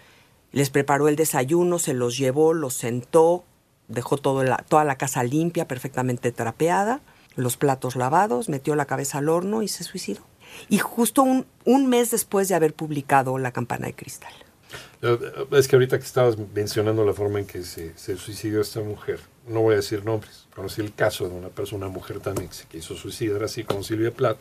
les 0.53 0.71
preparó 0.71 1.09
el 1.09 1.17
desayuno, 1.17 1.79
se 1.79 1.95
los 1.95 2.17
llevó, 2.17 2.55
los 2.55 2.75
sentó, 2.75 3.45
dejó 3.89 4.17
la, 4.43 4.59
toda 4.69 4.85
la 4.85 4.97
casa 4.97 5.23
limpia, 5.23 5.69
perfectamente 5.69 6.33
trapeada, 6.33 7.01
los 7.37 7.57
platos 7.57 7.97
lavados, 7.97 8.49
metió 8.49 8.75
la 8.75 8.87
cabeza 8.87 9.19
al 9.19 9.29
horno 9.29 9.63
y 9.63 9.69
se 9.69 9.85
suicidó. 9.85 10.23
Y 10.69 10.79
justo 10.79 11.23
un, 11.23 11.47
un 11.65 11.87
mes 11.87 12.11
después 12.11 12.49
de 12.49 12.55
haber 12.55 12.75
publicado 12.75 13.39
La 13.39 13.53
campana 13.53 13.87
de 13.87 13.95
cristal. 13.95 14.33
Eh, 15.03 15.19
es 15.51 15.69
que 15.69 15.77
ahorita 15.77 15.99
que 15.99 16.05
estabas 16.05 16.37
mencionando 16.55 17.05
la 17.05 17.13
forma 17.13 17.41
en 17.41 17.47
que 17.47 17.63
se, 17.65 17.93
se 17.99 18.17
suicidó 18.17 18.61
esta 18.61 18.81
mujer, 18.81 19.19
no 19.49 19.61
voy 19.61 19.75
a 19.75 19.77
decir 19.77 20.05
nombres, 20.05 20.47
conocí 20.55 20.81
el 20.81 20.95
caso 20.95 21.29
de 21.29 21.35
una 21.35 21.49
persona, 21.49 21.87
una 21.87 21.95
mujer 21.95 22.21
también 22.21 22.49
que 22.49 22.55
se 22.55 22.67
quiso 22.67 22.97
suicidar 22.97 23.43
así 23.43 23.65
como 23.65 23.83
Silvia 23.83 24.13
Plath. 24.13 24.39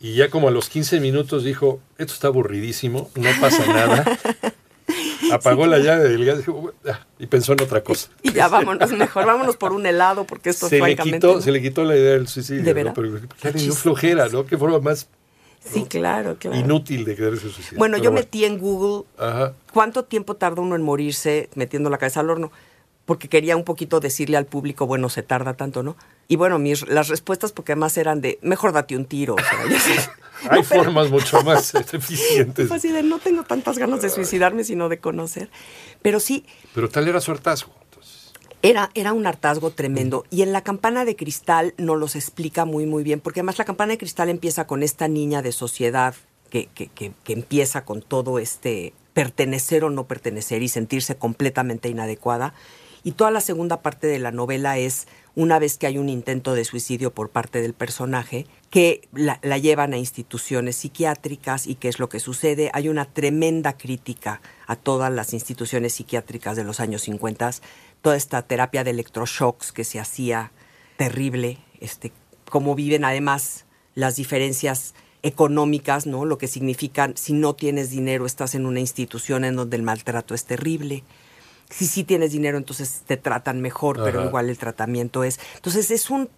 Y 0.00 0.14
ya 0.14 0.30
como 0.30 0.48
a 0.48 0.50
los 0.50 0.68
15 0.68 1.00
minutos 1.00 1.44
dijo, 1.44 1.80
esto 1.98 2.14
está 2.14 2.28
aburridísimo, 2.28 3.10
no 3.16 3.28
pasa 3.40 3.66
nada. 3.66 4.04
Apagó 5.32 5.66
la 5.66 5.78
llave 5.78 6.08
del 6.08 6.24
gas 6.24 6.40
ah", 6.88 7.06
y 7.18 7.26
pensó 7.26 7.52
en 7.52 7.62
otra 7.62 7.82
cosa. 7.82 8.08
Y 8.22 8.32
ya 8.32 8.48
vámonos, 8.48 8.90
mejor 8.92 9.26
vámonos 9.26 9.56
por 9.56 9.72
un 9.72 9.84
helado 9.84 10.24
porque 10.24 10.50
esto 10.50 10.68
se 10.68 10.80
le 10.80 10.96
quitó, 10.96 11.40
Se 11.40 11.52
le 11.52 11.60
quitó 11.60 11.84
la 11.84 11.96
idea 11.96 12.12
del 12.12 12.28
suicidio. 12.28 12.64
¿De 12.64 12.72
verdad? 12.72 12.94
Pero 12.94 13.58
dio 13.58 13.72
flojera, 13.74 14.28
¿no? 14.28 14.46
Qué 14.46 14.56
forma 14.56 14.78
más 14.78 15.08
Sí, 15.62 15.84
claro, 15.84 16.36
claro. 16.38 16.56
Inútil 16.56 17.04
de 17.04 17.14
quererse 17.14 17.50
suicidar. 17.50 17.78
Bueno, 17.78 17.98
yo 17.98 18.10
metí 18.12 18.44
en 18.44 18.58
Google 18.58 19.04
cuánto 19.72 20.04
tiempo 20.04 20.36
tarda 20.36 20.62
uno 20.62 20.74
en 20.74 20.82
morirse 20.82 21.50
metiendo 21.54 21.90
la 21.90 21.98
cabeza 21.98 22.20
al 22.20 22.30
horno 22.30 22.50
porque 23.10 23.28
quería 23.28 23.56
un 23.56 23.64
poquito 23.64 23.98
decirle 23.98 24.36
al 24.36 24.46
público, 24.46 24.86
bueno, 24.86 25.08
se 25.08 25.24
tarda 25.24 25.54
tanto, 25.54 25.82
¿no? 25.82 25.96
Y 26.28 26.36
bueno, 26.36 26.60
mis, 26.60 26.86
las 26.88 27.08
respuestas, 27.08 27.50
porque 27.50 27.72
además 27.72 27.96
eran 27.96 28.20
de, 28.20 28.38
mejor 28.40 28.72
date 28.72 28.96
un 28.96 29.04
tiro. 29.04 29.34
Hay 30.48 30.62
formas 30.62 31.10
mucho 31.10 31.42
más 31.42 31.74
eficientes. 31.92 32.68
Fue 32.68 32.76
así 32.76 32.92
de, 32.92 33.02
no 33.02 33.18
tengo 33.18 33.42
tantas 33.42 33.78
ganas 33.78 34.00
de 34.00 34.10
suicidarme, 34.10 34.62
sino 34.62 34.88
de 34.88 35.00
conocer. 35.00 35.50
Pero 36.02 36.20
sí. 36.20 36.46
Pero 36.72 36.88
tal 36.88 37.08
era 37.08 37.20
su 37.20 37.32
hartazgo. 37.32 37.72
Era, 38.62 38.90
era 38.94 39.12
un 39.12 39.26
hartazgo 39.26 39.70
tremendo. 39.70 40.24
Y 40.30 40.42
en 40.42 40.52
la 40.52 40.62
campana 40.62 41.04
de 41.04 41.16
cristal 41.16 41.74
nos 41.78 41.98
los 41.98 42.14
explica 42.14 42.64
muy, 42.64 42.86
muy 42.86 43.02
bien, 43.02 43.20
porque 43.20 43.40
además 43.40 43.58
la 43.58 43.64
campana 43.64 43.92
de 43.92 43.98
cristal 43.98 44.28
empieza 44.28 44.66
con 44.66 44.82
esta 44.82 45.08
niña 45.08 45.40
de 45.42 45.52
sociedad 45.52 46.14
que, 46.50 46.66
que, 46.66 46.88
que, 46.88 47.12
que 47.24 47.32
empieza 47.32 47.84
con 47.84 48.02
todo 48.02 48.38
este 48.38 48.92
pertenecer 49.14 49.84
o 49.84 49.90
no 49.90 50.04
pertenecer 50.04 50.62
y 50.62 50.68
sentirse 50.68 51.16
completamente 51.16 51.88
inadecuada 51.88 52.54
y 53.02 53.12
toda 53.12 53.30
la 53.30 53.40
segunda 53.40 53.80
parte 53.80 54.06
de 54.06 54.18
la 54.18 54.30
novela 54.30 54.78
es 54.78 55.06
una 55.34 55.58
vez 55.58 55.78
que 55.78 55.86
hay 55.86 55.96
un 55.96 56.08
intento 56.08 56.54
de 56.54 56.64
suicidio 56.64 57.14
por 57.14 57.30
parte 57.30 57.62
del 57.62 57.72
personaje, 57.72 58.46
que 58.68 59.08
la, 59.12 59.38
llevan 59.58 59.94
a 59.94 59.98
instituciones 59.98 60.76
psiquiátricas 60.76 61.66
y 61.66 61.76
qué 61.76 61.88
es 61.88 61.98
lo 61.98 62.08
que 62.08 62.20
sucede. 62.20 62.70
Hay 62.74 62.88
una 62.88 63.06
tremenda 63.06 63.76
crítica 63.76 64.42
a 64.66 64.76
todas 64.76 65.10
las 65.10 65.32
instituciones 65.32 65.94
psiquiátricas 65.94 66.56
de 66.56 66.64
los 66.64 66.80
años 66.80 67.02
50, 67.02 67.52
toda 68.02 68.16
esta 68.16 68.42
terapia 68.42 68.84
de 68.84 68.90
electroshocks 68.90 69.72
que 69.72 69.84
se 69.84 70.00
hacía 70.00 70.52
terrible, 70.96 71.58
este, 71.80 72.12
cómo 72.48 72.74
viven 72.74 73.04
además 73.04 73.64
las 73.94 74.16
diferencias 74.16 74.94
económicas, 75.22 76.06
¿no? 76.06 76.24
Lo 76.24 76.38
que 76.38 76.48
significan 76.48 77.16
si 77.16 77.32
no 77.32 77.54
tienes 77.54 77.90
dinero 77.90 78.26
estás 78.26 78.54
en 78.54 78.66
una 78.66 78.80
institución 78.80 79.44
en 79.44 79.56
donde 79.56 79.76
el 79.76 79.82
maltrato 79.82 80.34
es 80.34 80.44
terrible 80.44 81.04
si 81.70 81.86
sí 81.86 82.04
tienes 82.04 82.32
dinero, 82.32 82.58
entonces 82.58 83.02
te 83.06 83.16
tratan 83.16 83.60
mejor, 83.60 84.02
pero 84.02 84.24
igual 84.24 84.50
el 84.50 84.58
tratamiento 84.58 85.24
es. 85.24 85.38
Entonces 85.54 85.90
es 85.90 86.10
un 86.10 86.28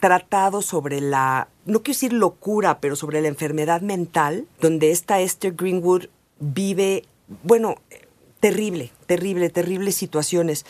tratado 0.00 0.62
sobre 0.62 1.00
la, 1.00 1.48
no 1.66 1.82
quiero 1.82 1.96
decir 1.96 2.12
locura, 2.14 2.80
pero 2.80 2.96
sobre 2.96 3.20
la 3.20 3.28
enfermedad 3.28 3.82
mental, 3.82 4.46
donde 4.60 4.90
esta 4.90 5.20
Esther 5.20 5.54
Greenwood 5.54 6.06
vive, 6.38 7.04
bueno, 7.42 7.76
terrible, 8.40 8.90
terrible, 9.06 9.50
terribles 9.50 9.94
situaciones. 9.94 10.66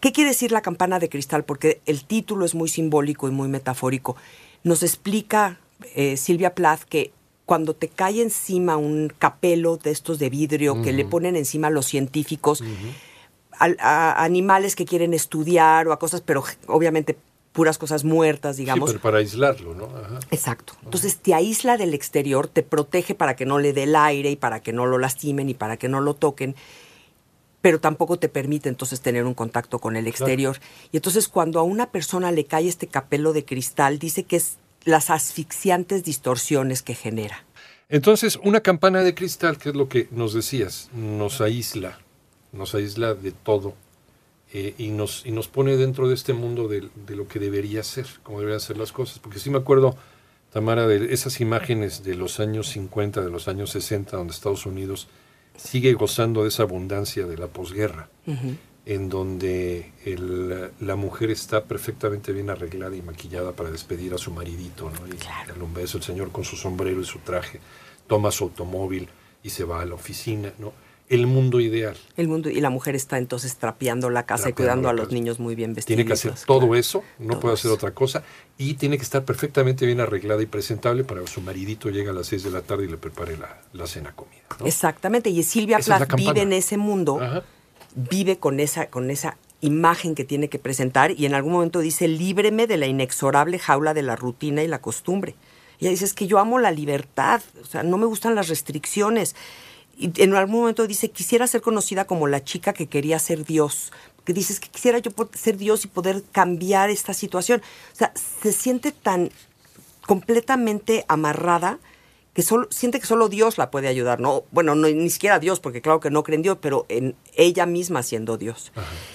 ¿Qué 0.00 0.12
quiere 0.12 0.30
decir 0.30 0.52
la 0.52 0.62
campana 0.62 0.98
de 0.98 1.08
cristal? 1.08 1.44
Porque 1.44 1.80
el 1.86 2.04
título 2.04 2.44
es 2.44 2.54
muy 2.54 2.68
simbólico 2.68 3.28
y 3.28 3.30
muy 3.30 3.48
metafórico. 3.48 4.16
Nos 4.64 4.82
explica 4.82 5.60
eh, 5.94 6.16
Silvia 6.16 6.54
Plath 6.54 6.82
que 6.82 7.12
cuando 7.46 7.74
te 7.74 7.88
cae 7.88 8.22
encima 8.22 8.76
un 8.76 9.12
capelo 9.16 9.76
de 9.76 9.90
estos 9.90 10.18
de 10.18 10.30
vidrio 10.30 10.82
que 10.82 10.92
le 10.92 11.04
ponen 11.04 11.36
encima 11.36 11.70
los 11.70 11.86
científicos, 11.86 12.62
a, 13.58 14.24
animales 14.24 14.76
que 14.76 14.84
quieren 14.84 15.12
estudiar 15.14 15.86
o 15.88 15.92
a 15.92 15.98
cosas, 15.98 16.20
pero 16.20 16.44
obviamente 16.66 17.16
puras 17.52 17.78
cosas 17.78 18.04
muertas, 18.04 18.56
digamos. 18.56 18.90
Sí, 18.90 18.94
pero 18.94 19.02
para 19.02 19.18
aislarlo, 19.18 19.74
¿no? 19.74 19.88
Exacto. 20.30 20.74
Entonces 20.84 21.18
te 21.18 21.34
aísla 21.34 21.76
del 21.76 21.94
exterior, 21.94 22.48
te 22.48 22.62
protege 22.62 23.14
para 23.14 23.36
que 23.36 23.44
no 23.44 23.58
le 23.58 23.72
dé 23.72 23.84
el 23.84 23.94
aire 23.94 24.30
y 24.30 24.36
para 24.36 24.60
que 24.60 24.72
no 24.72 24.86
lo 24.86 24.98
lastimen 24.98 25.48
y 25.48 25.54
para 25.54 25.76
que 25.76 25.88
no 25.88 26.00
lo 26.00 26.14
toquen, 26.14 26.56
pero 27.62 27.80
tampoco 27.80 28.18
te 28.18 28.28
permite 28.28 28.68
entonces 28.68 29.00
tener 29.00 29.24
un 29.24 29.34
contacto 29.34 29.78
con 29.78 29.96
el 29.96 30.06
exterior. 30.06 30.58
Y 30.90 30.98
entonces 30.98 31.28
cuando 31.28 31.60
a 31.60 31.62
una 31.62 31.90
persona 31.90 32.32
le 32.32 32.44
cae 32.44 32.68
este 32.68 32.88
capelo 32.88 33.32
de 33.32 33.44
cristal, 33.44 33.98
dice 33.98 34.24
que 34.24 34.36
es 34.36 34.58
las 34.84 35.10
asfixiantes 35.10 36.04
distorsiones 36.04 36.82
que 36.82 36.94
genera. 36.94 37.44
Entonces, 37.88 38.38
una 38.42 38.60
campana 38.60 39.02
de 39.02 39.14
cristal, 39.14 39.58
que 39.58 39.68
es 39.68 39.74
lo 39.74 39.88
que 39.88 40.08
nos 40.10 40.32
decías, 40.32 40.88
nos 40.94 41.40
aísla, 41.40 41.98
nos 42.50 42.74
aísla 42.74 43.14
de 43.14 43.32
todo 43.32 43.74
eh, 44.52 44.74
y, 44.78 44.88
nos, 44.88 45.24
y 45.26 45.30
nos 45.30 45.48
pone 45.48 45.76
dentro 45.76 46.08
de 46.08 46.14
este 46.14 46.32
mundo 46.32 46.68
de, 46.68 46.88
lo 47.08 47.28
que 47.28 47.38
debería 47.38 47.82
ser, 47.84 48.06
como 48.22 48.38
deberían 48.38 48.60
ser 48.60 48.78
las 48.78 48.92
cosas. 48.92 49.18
Porque 49.18 49.38
sí 49.38 49.50
me 49.50 49.58
acuerdo, 49.58 49.96
Tamara, 50.52 50.86
de 50.86 51.12
esas 51.12 51.40
imágenes 51.40 52.02
de 52.02 52.14
los 52.14 52.40
años 52.40 52.68
50, 52.70 53.20
de 53.20 53.30
los 53.30 53.46
años 53.46 53.70
60, 53.70 54.16
donde 54.16 54.32
Estados 54.32 54.66
Unidos 54.66 55.06
sigue 55.56 55.92
gozando 55.94 56.42
de 56.42 56.48
esa 56.48 56.64
abundancia 56.64 57.26
de 57.26 57.36
la 57.38 57.46
posguerra, 57.46 58.08
en 58.84 59.08
donde 59.08 59.92
la 60.80 60.96
mujer 60.96 61.30
está 61.30 61.64
perfectamente 61.64 62.32
bien 62.32 62.50
arreglada 62.50 62.96
y 62.96 63.02
maquillada 63.02 63.52
para 63.52 63.70
despedir 63.70 64.14
a 64.14 64.18
su 64.18 64.32
maridito, 64.32 64.90
¿no? 64.90 65.06
Y 65.06 65.16
darle 65.48 65.62
un 65.62 65.72
beso, 65.72 65.98
el 65.98 66.04
señor 66.04 66.32
con 66.32 66.44
su 66.44 66.56
sombrero 66.56 67.00
y 67.00 67.04
su 67.04 67.20
traje, 67.20 67.60
toma 68.06 68.30
su 68.30 68.44
automóvil 68.44 69.08
y 69.42 69.50
se 69.50 69.64
va 69.64 69.80
a 69.80 69.84
la 69.84 69.94
oficina, 69.94 70.52
¿no? 70.58 70.72
El 71.12 71.26
mundo 71.26 71.60
ideal. 71.60 71.94
El 72.16 72.26
mundo 72.26 72.48
y 72.48 72.58
la 72.60 72.70
mujer 72.70 72.96
está 72.96 73.18
entonces 73.18 73.56
trapeando 73.56 74.08
la 74.08 74.24
casa 74.24 74.48
y 74.48 74.54
cuidando 74.54 74.88
a 74.88 74.94
los 74.94 75.12
niños 75.12 75.38
muy 75.38 75.54
bien 75.54 75.74
vestidos. 75.74 75.96
Tiene 75.96 76.06
que 76.06 76.14
hacer 76.14 76.32
todo 76.46 76.74
eso, 76.74 77.04
no 77.18 77.38
puede 77.38 77.52
hacer 77.52 77.70
otra 77.70 77.90
cosa 77.90 78.22
y 78.56 78.74
tiene 78.74 78.96
que 78.96 79.02
estar 79.02 79.22
perfectamente 79.22 79.84
bien 79.84 80.00
arreglada 80.00 80.42
y 80.42 80.46
presentable 80.46 81.04
para 81.04 81.20
que 81.20 81.26
su 81.26 81.42
maridito 81.42 81.90
llegue 81.90 82.08
a 82.08 82.14
las 82.14 82.28
6 82.28 82.44
de 82.44 82.50
la 82.50 82.62
tarde 82.62 82.86
y 82.86 82.88
le 82.88 82.96
prepare 82.96 83.36
la, 83.36 83.86
cena 83.86 84.12
comida. 84.12 84.40
Exactamente, 84.64 85.28
y 85.28 85.42
Silvia 85.42 85.80
Plath 85.80 86.14
vive 86.14 86.40
en 86.40 86.54
ese 86.54 86.78
mundo, 86.78 87.20
vive 87.94 88.38
con 88.38 88.58
esa 88.58 88.86
con 88.86 89.10
esa 89.10 89.36
imagen 89.60 90.14
que 90.14 90.24
tiene 90.24 90.48
que 90.48 90.58
presentar 90.58 91.10
y 91.10 91.26
en 91.26 91.34
algún 91.34 91.52
momento 91.52 91.80
dice, 91.80 92.08
"Líbreme 92.08 92.66
de 92.66 92.78
la 92.78 92.86
inexorable 92.86 93.58
jaula 93.58 93.92
de 93.92 94.02
la 94.02 94.16
rutina 94.16 94.62
y 94.62 94.68
la 94.68 94.80
costumbre." 94.80 95.34
Ella 95.78 95.90
dice, 95.90 96.06
"Es 96.06 96.14
que 96.14 96.26
yo 96.26 96.38
amo 96.38 96.58
la 96.58 96.70
libertad, 96.70 97.42
o 97.60 97.66
sea, 97.66 97.82
no 97.82 97.98
me 97.98 98.06
gustan 98.06 98.34
las 98.34 98.48
restricciones." 98.48 99.36
Y 99.96 100.10
en 100.22 100.34
algún 100.34 100.60
momento 100.60 100.86
dice, 100.86 101.10
quisiera 101.10 101.46
ser 101.46 101.60
conocida 101.60 102.06
como 102.06 102.26
la 102.26 102.42
chica 102.42 102.72
que 102.72 102.86
quería 102.86 103.18
ser 103.18 103.44
Dios. 103.44 103.92
Que 104.24 104.32
dices 104.32 104.60
que 104.60 104.68
quisiera 104.68 104.98
yo 104.98 105.10
ser 105.34 105.56
Dios 105.56 105.84
y 105.84 105.88
poder 105.88 106.22
cambiar 106.32 106.90
esta 106.90 107.12
situación. 107.14 107.62
O 107.92 107.96
sea, 107.96 108.12
se 108.42 108.52
siente 108.52 108.92
tan 108.92 109.30
completamente 110.06 111.04
amarrada 111.08 111.78
que 112.34 112.42
solo, 112.42 112.66
siente 112.70 112.98
que 112.98 113.06
solo 113.06 113.28
Dios 113.28 113.58
la 113.58 113.70
puede 113.70 113.88
ayudar, 113.88 114.20
¿no? 114.20 114.44
Bueno, 114.52 114.74
no, 114.74 114.88
ni 114.88 115.10
siquiera 115.10 115.38
Dios, 115.38 115.60
porque 115.60 115.82
claro 115.82 116.00
que 116.00 116.10
no 116.10 116.22
cree 116.22 116.36
en 116.36 116.42
Dios, 116.42 116.58
pero 116.60 116.86
en 116.88 117.14
ella 117.34 117.66
misma 117.66 118.02
siendo 118.02 118.38
Dios. 118.38 118.72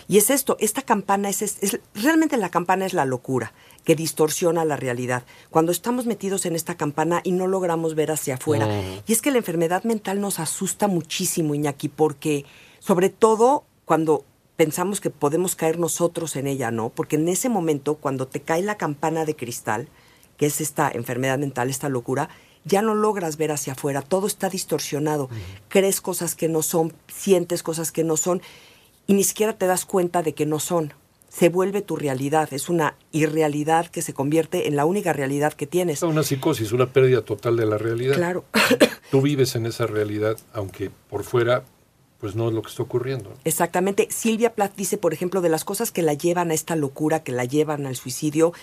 Y 0.07 0.17
es 0.17 0.29
esto, 0.29 0.55
esta 0.59 0.83
campana 0.83 1.29
es, 1.29 1.41
es, 1.41 1.79
realmente 1.95 2.37
la 2.37 2.49
campana 2.49 2.85
es 2.85 2.93
la 2.93 3.05
locura 3.05 3.53
que 3.87 3.95
distorsiona 3.95 4.65
la 4.65 4.75
realidad. 4.75 5.23
Cuando 5.49 5.71
estamos 5.71 6.05
metidos 6.05 6.45
en 6.45 6.57
esta 6.57 6.75
campana 6.75 7.21
y 7.23 7.31
no 7.31 7.47
logramos 7.47 7.95
ver 7.95 8.11
hacia 8.11 8.33
afuera. 8.33 8.67
Y 9.07 9.13
es 9.13 9.21
que 9.21 9.31
la 9.31 9.37
enfermedad 9.37 9.85
mental 9.85 10.19
nos 10.19 10.41
asusta 10.41 10.89
muchísimo, 10.89 11.55
Iñaki, 11.55 11.87
porque 11.87 12.43
sobre 12.79 13.07
todo 13.07 13.63
cuando 13.85 14.25
pensamos 14.57 14.99
que 14.99 15.09
podemos 15.09 15.55
caer 15.55 15.79
nosotros 15.79 16.35
en 16.35 16.47
ella, 16.47 16.69
¿no? 16.69 16.89
Porque 16.89 17.15
en 17.15 17.29
ese 17.29 17.47
momento, 17.47 17.95
cuando 17.95 18.27
te 18.27 18.41
cae 18.41 18.61
la 18.61 18.75
campana 18.75 19.23
de 19.23 19.37
cristal, 19.37 19.87
que 20.35 20.47
es 20.47 20.59
esta 20.59 20.91
enfermedad 20.93 21.37
mental, 21.37 21.69
esta 21.69 21.87
locura, 21.87 22.27
ya 22.65 22.81
no 22.81 22.93
logras 22.93 23.37
ver 23.37 23.53
hacia 23.53 23.71
afuera, 23.71 24.01
todo 24.01 24.27
está 24.27 24.49
distorsionado, 24.49 25.29
crees 25.69 26.01
cosas 26.01 26.35
que 26.35 26.49
no 26.49 26.61
son, 26.61 26.91
sientes 27.07 27.63
cosas 27.63 27.93
que 27.93 28.03
no 28.03 28.17
son 28.17 28.41
y 29.07 29.13
ni 29.13 29.23
siquiera 29.23 29.57
te 29.57 29.65
das 29.65 29.85
cuenta 29.85 30.23
de 30.23 30.33
que 30.33 30.45
no 30.45 30.59
son 30.59 30.93
se 31.37 31.49
vuelve 31.49 31.83
tu 31.83 31.95
realidad, 31.95 32.51
es 32.51 32.67
una 32.67 32.95
irrealidad 33.11 33.87
que 33.87 34.01
se 34.01 34.11
convierte 34.11 34.67
en 34.67 34.75
la 34.75 34.85
única 34.85 35.13
realidad 35.13 35.53
que 35.53 35.67
tienes. 35.67 36.01
Una 36.01 36.23
psicosis, 36.23 36.71
una 36.71 36.91
pérdida 36.91 37.21
total 37.21 37.57
de 37.57 37.67
la 37.67 37.77
realidad. 37.77 38.15
Claro. 38.15 38.43
Tú 39.11 39.21
vives 39.21 39.55
en 39.55 39.67
esa 39.67 39.85
realidad, 39.85 40.37
aunque 40.51 40.89
por 41.09 41.23
fuera 41.23 41.63
pues 42.19 42.35
no 42.35 42.47
es 42.47 42.55
lo 42.55 42.63
que 42.63 42.69
está 42.69 42.81
ocurriendo. 42.81 43.31
Exactamente. 43.43 44.07
Silvia 44.09 44.55
Plath 44.55 44.75
dice, 44.75 44.97
por 44.97 45.13
ejemplo, 45.13 45.41
de 45.41 45.49
las 45.49 45.63
cosas 45.63 45.91
que 45.91 46.01
la 46.01 46.15
llevan 46.15 46.49
a 46.49 46.55
esta 46.55 46.75
locura, 46.75 47.21
que 47.21 47.31
la 47.31 47.45
llevan 47.45 47.85
al 47.85 47.95
suicidio, 47.95 48.53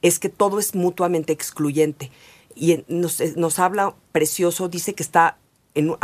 es 0.00 0.18
que 0.18 0.30
todo 0.30 0.58
es 0.58 0.74
mutuamente 0.74 1.34
excluyente. 1.34 2.10
Y 2.54 2.82
nos, 2.88 3.20
nos 3.36 3.58
habla 3.58 3.94
precioso, 4.12 4.70
dice 4.70 4.94
que 4.94 5.02
está 5.02 5.36
en, 5.74 5.94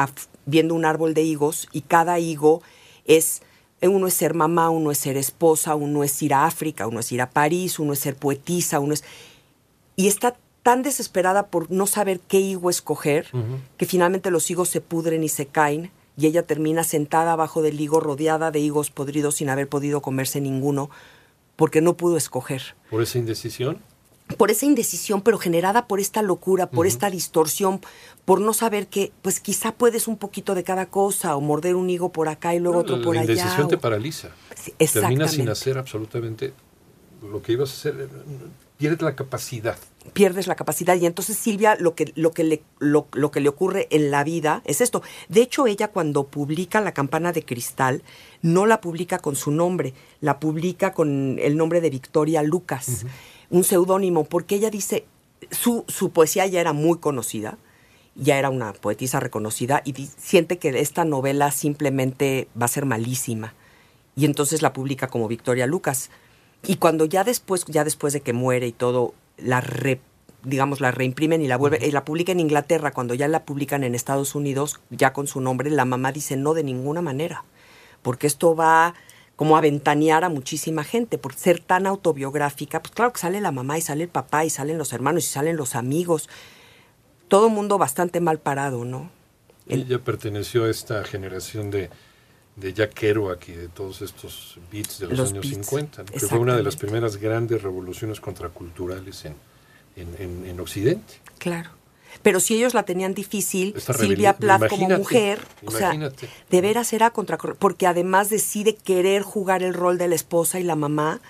viendo 0.44 0.74
un 0.74 0.84
árbol 0.84 1.14
de 1.14 1.22
higos 1.22 1.68
y 1.72 1.80
cada 1.80 2.18
higo 2.18 2.60
es 3.06 3.40
uno 3.82 4.08
es 4.08 4.14
ser 4.14 4.34
mamá, 4.34 4.70
uno 4.70 4.90
es 4.90 4.98
ser 4.98 5.16
esposa, 5.16 5.76
uno 5.76 6.02
es 6.02 6.20
ir 6.22 6.34
a 6.34 6.46
África, 6.46 6.88
uno 6.88 7.00
es 7.00 7.12
ir 7.12 7.22
a 7.22 7.30
París, 7.30 7.78
uno 7.78 7.92
es 7.92 8.00
ser 8.00 8.16
poetisa, 8.16 8.80
uno 8.80 8.94
es... 8.94 9.04
Y 9.94 10.08
está 10.08 10.36
tan 10.64 10.82
desesperada 10.82 11.46
por 11.46 11.70
no 11.70 11.86
saber 11.86 12.18
qué 12.20 12.40
higo 12.40 12.70
escoger, 12.70 13.28
que 13.76 13.86
finalmente 13.86 14.30
los 14.30 14.50
higos 14.50 14.68
se 14.68 14.80
pudren 14.80 15.22
y 15.22 15.28
se 15.28 15.46
caen, 15.46 15.90
y 16.16 16.26
ella 16.26 16.42
termina 16.42 16.82
sentada 16.82 17.32
abajo 17.32 17.62
del 17.62 17.80
higo 17.80 18.00
rodeada 18.00 18.50
de 18.50 18.58
higos 18.58 18.90
podridos 18.90 19.36
sin 19.36 19.50
haber 19.50 19.68
podido 19.68 20.02
comerse 20.02 20.40
ninguno, 20.40 20.90
porque 21.54 21.80
no 21.80 21.96
pudo 21.96 22.16
escoger. 22.16 22.74
¿Por 22.90 23.02
esa 23.02 23.18
indecisión? 23.18 23.78
Por 24.36 24.50
esa 24.50 24.66
indecisión, 24.66 25.22
pero 25.22 25.38
generada 25.38 25.86
por 25.86 26.00
esta 26.00 26.22
locura, 26.22 26.70
por 26.70 26.86
esta 26.86 27.10
distorsión, 27.10 27.80
por 28.24 28.40
no 28.40 28.52
saber 28.52 28.88
que, 28.88 29.12
pues 29.22 29.40
quizá 29.40 29.72
puedes 29.72 30.06
un 30.08 30.18
poquito 30.18 30.54
de 30.54 30.64
cada 30.64 30.86
cosa, 30.86 31.36
o 31.36 31.40
morder 31.40 31.74
un 31.74 31.88
higo 31.88 32.12
por 32.12 32.28
acá 32.28 32.54
y 32.54 32.58
luego 32.58 32.78
otro 32.80 33.00
por 33.00 33.16
allá. 33.16 33.26
La 33.26 33.32
indecisión 33.32 33.68
te 33.68 33.78
paraliza. 33.78 34.28
Sí, 34.54 34.72
Terminas 34.92 35.32
sin 35.32 35.48
hacer 35.48 35.78
absolutamente 35.78 36.52
lo 37.22 37.42
que 37.42 37.52
ibas 37.52 37.70
a 37.70 37.74
hacer. 37.74 38.08
Pierdes 38.76 39.02
la 39.02 39.16
capacidad. 39.16 39.76
Pierdes 40.12 40.46
la 40.46 40.54
capacidad. 40.54 40.94
Y 40.96 41.06
entonces 41.06 41.36
Silvia, 41.36 41.76
lo 41.80 41.94
que, 41.94 42.12
lo 42.14 42.30
que, 42.30 42.44
le, 42.44 42.62
lo, 42.78 43.08
lo 43.12 43.30
que 43.30 43.40
le 43.40 43.48
ocurre 43.48 43.88
en 43.90 44.10
la 44.10 44.22
vida 44.24 44.62
es 44.64 44.80
esto. 44.80 45.02
De 45.28 45.40
hecho, 45.40 45.66
ella 45.66 45.88
cuando 45.88 46.28
publica 46.28 46.80
La 46.80 46.92
campana 46.92 47.32
de 47.32 47.44
cristal, 47.44 48.02
no 48.40 48.66
la 48.66 48.80
publica 48.80 49.18
con 49.18 49.34
su 49.34 49.50
nombre, 49.50 49.94
la 50.20 50.38
publica 50.38 50.92
con 50.92 51.38
el 51.40 51.56
nombre 51.56 51.80
de 51.80 51.90
Victoria 51.90 52.42
Lucas 52.42 53.04
un 53.50 53.64
seudónimo, 53.64 54.24
porque 54.24 54.56
ella 54.56 54.70
dice, 54.70 55.06
su, 55.50 55.84
su 55.88 56.10
poesía 56.10 56.46
ya 56.46 56.60
era 56.60 56.72
muy 56.72 56.98
conocida, 56.98 57.58
ya 58.14 58.38
era 58.38 58.50
una 58.50 58.72
poetisa 58.72 59.20
reconocida 59.20 59.82
y 59.84 59.94
siente 60.16 60.58
que 60.58 60.70
esta 60.80 61.04
novela 61.04 61.50
simplemente 61.50 62.48
va 62.60 62.66
a 62.66 62.68
ser 62.68 62.84
malísima. 62.84 63.54
Y 64.16 64.24
entonces 64.24 64.62
la 64.62 64.72
publica 64.72 65.06
como 65.06 65.28
Victoria 65.28 65.66
Lucas. 65.66 66.10
Y 66.66 66.76
cuando 66.76 67.04
ya 67.04 67.22
después, 67.22 67.64
ya 67.66 67.84
después 67.84 68.12
de 68.12 68.20
que 68.20 68.32
muere 68.32 68.66
y 68.66 68.72
todo, 68.72 69.14
la 69.36 69.62
digamos, 70.42 70.80
la 70.80 70.90
reimprimen 70.90 71.42
y 71.42 71.48
la 71.48 71.56
vuelve, 71.56 71.86
y 71.86 71.90
la 71.92 72.04
publica 72.04 72.32
en 72.32 72.40
Inglaterra, 72.40 72.92
cuando 72.92 73.14
ya 73.14 73.28
la 73.28 73.44
publican 73.44 73.84
en 73.84 73.94
Estados 73.94 74.34
Unidos, 74.34 74.80
ya 74.90 75.12
con 75.12 75.26
su 75.26 75.40
nombre, 75.40 75.70
la 75.70 75.84
mamá 75.84 76.12
dice 76.12 76.36
no 76.36 76.54
de 76.54 76.64
ninguna 76.64 77.02
manera, 77.02 77.44
porque 78.02 78.26
esto 78.26 78.56
va 78.56 78.94
como 79.38 79.56
a 79.56 79.60
ventanear 79.60 80.24
a 80.24 80.28
muchísima 80.28 80.82
gente, 80.82 81.16
por 81.16 81.32
ser 81.32 81.60
tan 81.60 81.86
autobiográfica, 81.86 82.82
pues 82.82 82.92
claro 82.92 83.12
que 83.12 83.20
sale 83.20 83.40
la 83.40 83.52
mamá 83.52 83.78
y 83.78 83.80
sale 83.80 84.02
el 84.02 84.08
papá 84.10 84.44
y 84.44 84.50
salen 84.50 84.78
los 84.78 84.92
hermanos 84.92 85.24
y 85.24 85.28
salen 85.28 85.56
los 85.56 85.76
amigos, 85.76 86.28
todo 87.28 87.48
mundo 87.48 87.78
bastante 87.78 88.20
mal 88.20 88.40
parado, 88.40 88.84
¿no? 88.84 89.12
Ella 89.68 90.00
perteneció 90.00 90.64
a 90.64 90.70
esta 90.70 91.04
generación 91.04 91.70
de, 91.70 91.88
de 92.56 92.72
Jack 92.72 92.94
Kerouac 92.94 93.48
y 93.48 93.52
de 93.52 93.68
todos 93.68 94.02
estos 94.02 94.58
beats 94.72 94.98
de 94.98 95.06
los, 95.06 95.30
años 95.30 95.46
50, 95.46 96.04
que 96.06 96.18
fue 96.18 96.40
una 96.40 96.56
de 96.56 96.64
las 96.64 96.74
primeras 96.74 97.16
grandes 97.16 97.62
revoluciones 97.62 98.18
contraculturales 98.18 99.24
en, 99.24 99.36
en, 99.94 100.46
en 100.46 100.58
Occidente. 100.58 101.14
Claro. 101.38 101.77
Pero 102.22 102.40
si 102.40 102.56
ellos 102.56 102.74
la 102.74 102.82
tenían 102.82 103.14
difícil, 103.14 103.74
Silvia 103.78 104.36
Plath 104.36 104.68
como 104.68 104.88
mujer, 104.88 105.40
o 105.64 105.70
sea, 105.70 105.92
de 106.50 106.60
veras 106.60 106.92
era 106.92 107.10
contra 107.10 107.38
porque 107.38 107.86
además 107.86 108.30
decide 108.30 108.74
querer 108.74 109.22
jugar 109.22 109.62
el 109.62 109.74
rol 109.74 109.98
de 109.98 110.08
la 110.08 110.14
esposa 110.14 110.58
y 110.58 110.64
la 110.64 110.76
mamá 110.76 111.20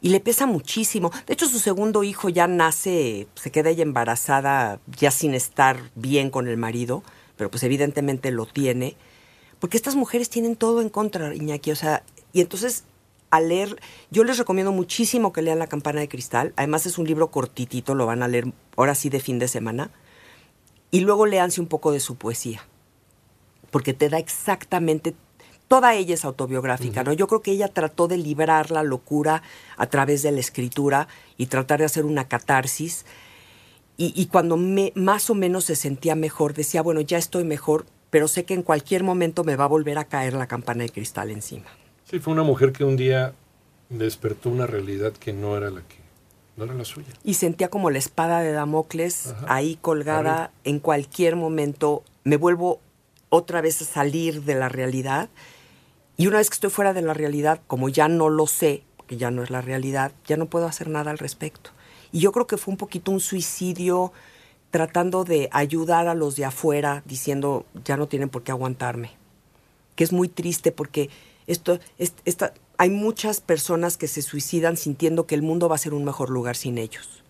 y 0.00 0.10
le 0.10 0.20
pesa 0.20 0.46
muchísimo. 0.46 1.10
De 1.26 1.34
hecho, 1.34 1.48
su 1.48 1.58
segundo 1.58 2.04
hijo 2.04 2.28
ya 2.28 2.46
nace, 2.46 3.26
se 3.34 3.50
queda 3.50 3.70
ella 3.70 3.82
embarazada 3.82 4.80
ya 4.96 5.10
sin 5.10 5.34
estar 5.34 5.90
bien 5.94 6.30
con 6.30 6.48
el 6.48 6.56
marido, 6.56 7.02
pero 7.36 7.50
pues 7.50 7.62
evidentemente 7.62 8.30
lo 8.30 8.46
tiene, 8.46 8.96
porque 9.58 9.76
estas 9.76 9.96
mujeres 9.96 10.30
tienen 10.30 10.56
todo 10.56 10.80
en 10.80 10.88
contra, 10.88 11.34
Iñaki, 11.34 11.72
o 11.72 11.76
sea, 11.76 12.04
y 12.32 12.40
entonces 12.40 12.84
al 13.30 13.48
leer, 13.48 13.78
yo 14.10 14.24
les 14.24 14.38
recomiendo 14.38 14.72
muchísimo 14.72 15.34
que 15.34 15.42
lean 15.42 15.58
La 15.58 15.66
campana 15.66 16.00
de 16.00 16.08
cristal, 16.08 16.54
además 16.56 16.86
es 16.86 16.96
un 16.96 17.06
libro 17.06 17.30
cortitito, 17.30 17.94
lo 17.94 18.06
van 18.06 18.22
a 18.22 18.28
leer 18.28 18.52
ahora 18.76 18.94
sí 18.94 19.10
de 19.10 19.20
fin 19.20 19.38
de 19.38 19.48
semana 19.48 19.90
y 20.90 21.00
luego 21.00 21.26
léanse 21.26 21.60
un 21.60 21.66
poco 21.66 21.92
de 21.92 22.00
su 22.00 22.16
poesía, 22.16 22.62
porque 23.70 23.94
te 23.94 24.08
da 24.08 24.18
exactamente 24.18 25.14
toda 25.68 25.94
ella 25.94 26.14
es 26.14 26.24
autobiográfica, 26.24 27.04
¿no? 27.04 27.12
Yo 27.12 27.28
creo 27.28 27.42
que 27.42 27.52
ella 27.52 27.68
trató 27.68 28.08
de 28.08 28.16
librar 28.16 28.70
la 28.70 28.82
locura 28.82 29.42
a 29.76 29.86
través 29.86 30.22
de 30.22 30.32
la 30.32 30.40
escritura 30.40 31.08
y 31.36 31.46
tratar 31.46 31.80
de 31.80 31.84
hacer 31.84 32.06
una 32.06 32.26
catarsis. 32.26 33.04
Y, 34.00 34.26
cuando 34.26 34.56
me, 34.56 34.92
más 34.94 35.28
o 35.28 35.34
menos 35.34 35.64
se 35.64 35.74
sentía 35.74 36.14
mejor, 36.14 36.54
decía, 36.54 36.82
bueno, 36.82 37.00
ya 37.00 37.18
estoy 37.18 37.42
mejor, 37.42 37.84
pero 38.10 38.28
sé 38.28 38.44
que 38.44 38.54
en 38.54 38.62
cualquier 38.62 39.02
momento 39.02 39.42
me 39.42 39.56
va 39.56 39.64
a 39.64 39.68
volver 39.68 39.98
a 39.98 40.04
caer 40.04 40.34
la 40.34 40.46
campana 40.46 40.84
de 40.84 40.90
cristal 40.90 41.32
encima. 41.32 41.66
Sí, 42.04 42.20
fue 42.20 42.32
una 42.32 42.44
mujer 42.44 42.72
que 42.72 42.84
un 42.84 42.96
día 42.96 43.34
despertó 43.88 44.50
una 44.50 44.68
realidad 44.68 45.14
que 45.14 45.32
no 45.32 45.56
era 45.56 45.70
la 45.70 45.80
que 45.80 45.96
no 46.58 46.64
era 46.64 46.74
la 46.74 46.84
suya. 46.84 47.08
Y 47.24 47.34
sentía 47.34 47.70
como 47.70 47.90
la 47.90 47.98
espada 47.98 48.40
de 48.40 48.52
Damocles 48.52 49.34
ahí 49.46 49.78
colgada 49.80 50.50
en 50.64 50.80
cualquier 50.80 51.36
momento. 51.36 52.02
Me 52.24 52.36
vuelvo 52.36 52.80
otra 53.30 53.60
vez 53.60 53.80
a 53.80 53.84
salir 53.84 54.42
de 54.42 54.54
la 54.54 54.68
realidad 54.68 55.30
y 56.18 56.26
una 56.26 56.38
vez 56.38 56.50
que 56.50 56.54
estoy 56.54 56.70
fuera 56.70 56.92
de 56.92 57.00
la 57.00 57.14
realidad, 57.14 57.60
como 57.68 57.88
ya 57.88 58.08
no 58.08 58.28
lo 58.28 58.48
sé, 58.48 58.82
que 59.06 59.16
ya 59.16 59.30
no 59.30 59.44
es 59.44 59.50
la 59.50 59.60
realidad, 59.60 60.10
ya 60.26 60.36
no 60.36 60.46
puedo 60.46 60.66
hacer 60.66 60.88
nada 60.88 61.12
al 61.12 61.18
respecto. 61.18 61.70
Y 62.10 62.18
yo 62.18 62.32
creo 62.32 62.48
que 62.48 62.56
fue 62.56 62.72
un 62.72 62.76
poquito 62.76 63.12
un 63.12 63.20
suicidio 63.20 64.12
tratando 64.72 65.22
de 65.22 65.48
ayudar 65.52 66.08
a 66.08 66.14
los 66.14 66.34
de 66.34 66.44
afuera, 66.44 67.04
diciendo, 67.06 67.66
ya 67.84 67.96
no 67.96 68.08
tienen 68.08 68.30
por 68.30 68.42
qué 68.42 68.50
aguantarme. 68.50 69.12
Que 69.94 70.02
es 70.02 70.12
muy 70.12 70.26
triste 70.26 70.72
porque 70.72 71.08
esto, 71.46 71.78
esta, 71.98 72.52
hay 72.78 72.90
muchas 72.90 73.40
personas 73.40 73.96
que 73.96 74.06
se 74.06 74.22
suicidan 74.22 74.76
sintiendo 74.76 75.26
que 75.26 75.34
el 75.34 75.42
mundo 75.42 75.68
va 75.68 75.74
a 75.74 75.78
ser 75.78 75.94
un 75.94 76.04
mejor 76.04 76.30
lugar 76.30 76.56
sin 76.56 76.78
ellos. 76.78 77.24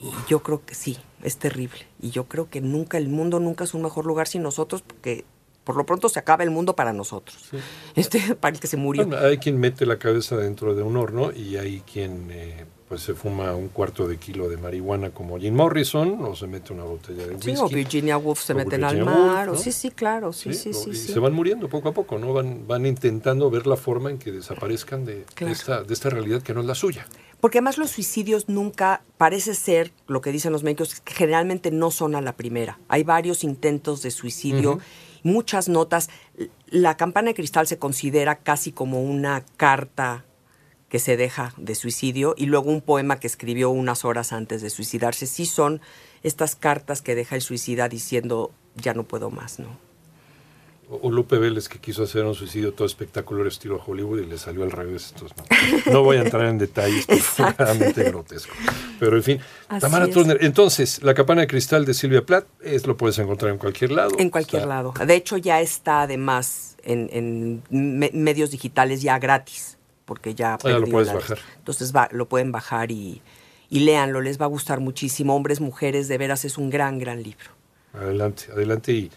Y 0.00 0.10
yo 0.28 0.42
creo 0.42 0.64
que 0.66 0.74
sí, 0.74 0.98
es 1.22 1.36
terrible. 1.36 1.86
Y 2.00 2.10
yo 2.10 2.24
creo 2.24 2.50
que 2.50 2.60
nunca, 2.60 2.98
el 2.98 3.08
mundo 3.08 3.38
nunca 3.38 3.62
es 3.62 3.74
un 3.74 3.82
mejor 3.82 4.04
lugar 4.04 4.26
sin 4.26 4.42
nosotros 4.42 4.82
porque 4.82 5.24
por 5.62 5.76
lo 5.76 5.86
pronto 5.86 6.08
se 6.08 6.18
acaba 6.18 6.42
el 6.42 6.50
mundo 6.50 6.74
para 6.74 6.92
nosotros. 6.92 7.50
Este, 7.94 8.34
para 8.40 8.56
el 8.56 8.60
que 8.60 8.66
se 8.66 8.76
murió. 8.76 9.08
hay 9.16 9.38
quien 9.38 9.60
mete 9.60 9.86
la 9.86 10.00
cabeza 10.00 10.36
dentro 10.36 10.74
de 10.74 10.82
un 10.82 10.96
horno 10.96 11.30
y 11.32 11.56
hay 11.56 11.80
quien 11.80 12.28
eh, 12.32 12.64
pues 12.92 13.04
se 13.04 13.14
fuma 13.14 13.54
un 13.54 13.68
cuarto 13.68 14.06
de 14.06 14.18
kilo 14.18 14.50
de 14.50 14.58
marihuana 14.58 15.08
como 15.08 15.38
Jim 15.38 15.54
Morrison 15.54 16.22
o 16.26 16.36
se 16.36 16.46
mete 16.46 16.74
una 16.74 16.84
botella 16.84 17.26
de 17.26 17.36
whisky. 17.36 17.56
Sí, 17.56 17.58
o 17.58 17.66
Virginia 17.66 18.18
Woolf 18.18 18.42
se 18.42 18.52
meten 18.52 18.84
al 18.84 19.02
mar. 19.02 19.56
sí, 19.56 19.72
sí, 19.72 19.90
claro. 19.90 20.34
Sí, 20.34 20.52
sí, 20.52 20.74
sí, 20.74 20.94
se 20.94 21.18
van 21.18 21.32
muriendo 21.32 21.70
poco 21.70 21.88
a 21.88 21.94
poco, 21.94 22.18
¿no? 22.18 22.34
Van, 22.34 22.66
van 22.66 22.84
intentando 22.84 23.48
ver 23.48 23.66
la 23.66 23.78
forma 23.78 24.10
en 24.10 24.18
que 24.18 24.30
desaparezcan 24.30 25.06
de, 25.06 25.24
esta, 25.40 25.84
de 25.84 25.94
esta 25.94 26.10
realidad 26.10 26.42
que 26.42 26.52
no 26.52 26.60
es 26.60 26.66
la 26.66 26.74
suya. 26.74 27.06
Porque 27.40 27.56
además 27.56 27.78
los 27.78 27.92
suicidios 27.92 28.50
nunca, 28.50 29.00
parece 29.16 29.54
ser, 29.54 29.90
lo 30.06 30.20
que 30.20 30.30
dicen 30.30 30.52
los 30.52 30.62
médicos, 30.62 31.00
que 31.00 31.14
generalmente 31.14 31.70
no 31.70 31.90
son 31.90 32.14
a 32.14 32.20
la 32.20 32.36
primera. 32.36 32.78
Hay 32.88 33.04
varios 33.04 33.42
intentos 33.42 34.02
de 34.02 34.10
suicidio 34.10 34.80
muchas 35.22 35.70
notas. 35.70 36.10
La 36.66 36.98
campana 36.98 37.28
de 37.28 37.34
cristal 37.34 37.66
se 37.66 37.78
considera 37.78 38.40
casi 38.40 38.70
como 38.70 39.02
una 39.02 39.46
carta 39.56 40.26
que 40.92 40.98
se 40.98 41.16
deja 41.16 41.54
de 41.56 41.74
suicidio 41.74 42.34
y 42.36 42.44
luego 42.44 42.70
un 42.70 42.82
poema 42.82 43.18
que 43.18 43.26
escribió 43.26 43.70
unas 43.70 44.04
horas 44.04 44.30
antes 44.34 44.60
de 44.60 44.68
suicidarse. 44.68 45.26
Sí 45.26 45.46
son 45.46 45.80
estas 46.22 46.54
cartas 46.54 47.00
que 47.00 47.14
deja 47.14 47.34
el 47.34 47.40
suicida 47.40 47.88
diciendo 47.88 48.52
ya 48.74 48.92
no 48.92 49.04
puedo 49.04 49.30
más, 49.30 49.58
¿no? 49.58 49.68
O 50.90 51.10
Lupe 51.10 51.38
Vélez 51.38 51.70
que 51.70 51.78
quiso 51.78 52.02
hacer 52.02 52.26
un 52.26 52.34
suicidio 52.34 52.74
todo 52.74 52.86
espectacular 52.86 53.46
estilo 53.46 53.82
Hollywood 53.82 54.20
y 54.20 54.26
le 54.26 54.36
salió 54.36 54.64
al 54.64 54.70
revés. 54.70 55.14
Entonces, 55.14 55.86
no, 55.90 56.02
voy 56.02 56.18
a 56.18 56.24
entrar 56.24 56.44
en 56.44 56.58
detalles 56.58 57.06
porque 57.06 57.54
realmente 57.56 58.02
grotesco. 58.04 58.52
Pero 59.00 59.16
en 59.16 59.22
fin, 59.22 59.40
Tamara 59.80 60.08
Turner. 60.08 60.44
Entonces, 60.44 61.02
la 61.02 61.14
campana 61.14 61.40
de 61.40 61.46
cristal 61.46 61.86
de 61.86 61.94
Silvia 61.94 62.26
Plath 62.26 62.44
es, 62.60 62.86
lo 62.86 62.98
puedes 62.98 63.18
encontrar 63.18 63.50
en 63.50 63.56
cualquier 63.56 63.92
lado. 63.92 64.10
En 64.18 64.28
cualquier 64.28 64.66
lado. 64.66 64.92
De 65.06 65.14
hecho, 65.14 65.38
ya 65.38 65.62
está 65.62 66.02
además 66.02 66.76
en, 66.84 67.62
medios 67.70 68.50
digitales 68.50 69.00
ya 69.00 69.18
gratis, 69.18 69.78
porque 70.04 70.34
ya... 70.34 70.58
Ah, 70.62 70.68
lo 70.68 70.86
puedes 70.86 71.12
bajar. 71.12 71.38
Entonces 71.58 71.94
va, 71.94 72.08
lo 72.12 72.28
pueden 72.28 72.52
bajar 72.52 72.90
y, 72.90 73.22
y 73.70 73.80
léanlo, 73.80 74.20
les 74.20 74.40
va 74.40 74.44
a 74.46 74.48
gustar 74.48 74.80
muchísimo. 74.80 75.34
Hombres, 75.34 75.60
mujeres, 75.60 76.08
de 76.08 76.18
veras 76.18 76.44
es 76.44 76.58
un 76.58 76.70
gran, 76.70 76.98
gran 76.98 77.22
libro. 77.22 77.50
Adelante, 77.94 78.44
adelante 78.52 78.92
y 78.92 79.10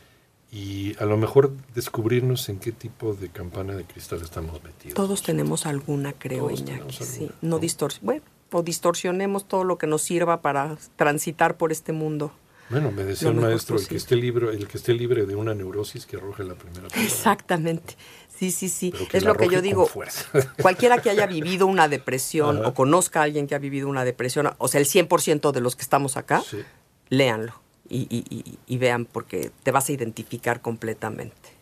y 0.56 0.96
a 1.00 1.06
lo 1.06 1.18
mejor 1.18 1.52
descubrirnos 1.74 2.48
en 2.48 2.60
qué 2.60 2.72
tipo 2.72 3.14
de 3.14 3.28
campana 3.28 3.76
de 3.76 3.84
cristal 3.84 4.22
estamos 4.22 4.64
metidos. 4.64 4.94
Todos 4.94 5.22
tenemos 5.22 5.66
alguna, 5.66 6.14
creo, 6.14 6.50
Iñaki. 6.50 7.04
sí. 7.04 7.30
No, 7.42 7.60
bueno, 8.02 8.24
o 8.54 8.64
distorsionemos 8.64 9.50
todo 9.50 9.66
lo 9.66 9.78
que 9.78 9.86
nos 9.86 10.04
sirva 10.04 10.42
para 10.42 10.78
transitar 10.96 11.58
por 11.58 11.74
este 11.74 11.92
mundo. 11.92 12.32
Bueno, 12.70 12.92
me 12.92 13.04
decía 13.04 13.30
un 13.30 13.42
maestro, 13.42 13.78
el 13.78 13.88
que, 13.88 13.96
esté 13.96 14.16
libre, 14.16 14.50
el 14.50 14.68
que 14.68 14.78
esté 14.78 14.94
libre 14.94 15.26
de 15.26 15.36
una 15.36 15.54
neurosis 15.54 16.06
que 16.06 16.18
arroje 16.18 16.44
la 16.44 16.56
primera 16.56 16.88
piedra. 16.88 17.04
Exactamente. 17.04 17.96
Sí, 18.38 18.52
sí, 18.52 18.70
sí. 18.70 18.94
Es 19.14 19.24
lo 19.24 19.36
que 19.36 19.48
yo 19.48 19.62
digo. 19.62 19.90
Cualquiera 20.62 21.02
que 21.02 21.10
haya 21.10 21.26
vivido 21.28 21.68
una 21.68 21.88
depresión 21.88 22.66
o 22.66 22.74
conozca 22.74 23.22
a 23.22 23.24
alguien 23.24 23.48
que 23.48 23.56
ha 23.56 23.60
vivido 23.60 23.88
una 23.88 24.04
depresión, 24.04 24.54
o 24.58 24.68
sea, 24.68 24.82
el 24.82 24.88
100% 24.88 25.52
de 25.52 25.62
los 25.62 25.76
que 25.76 25.84
estamos 25.84 26.18
acá, 26.18 26.44
léanlo 27.10 27.54
y, 27.90 28.78
vean 28.78 29.06
porque 29.06 29.52
te 29.64 29.72
vas 29.72 29.90
a 29.90 29.92
identificar 29.92 30.62
completamente. 30.62 31.56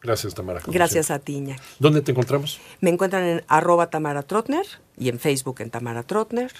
Gracias, 0.00 0.34
Tamara. 0.34 0.60
Gracias 0.66 1.10
a 1.10 1.18
ti, 1.18 1.44
¿Dónde 1.78 2.02
te 2.02 2.12
encontramos? 2.12 2.60
Me 2.80 2.90
encuentran 2.90 3.24
en 3.24 3.44
arroba 3.48 3.90
Tamara 3.90 4.22
Trotner 4.22 4.64
y 4.96 5.08
en 5.08 5.18
Facebook 5.18 5.60
en 5.60 5.70
Tamara 5.70 6.04
Trotner. 6.04 6.52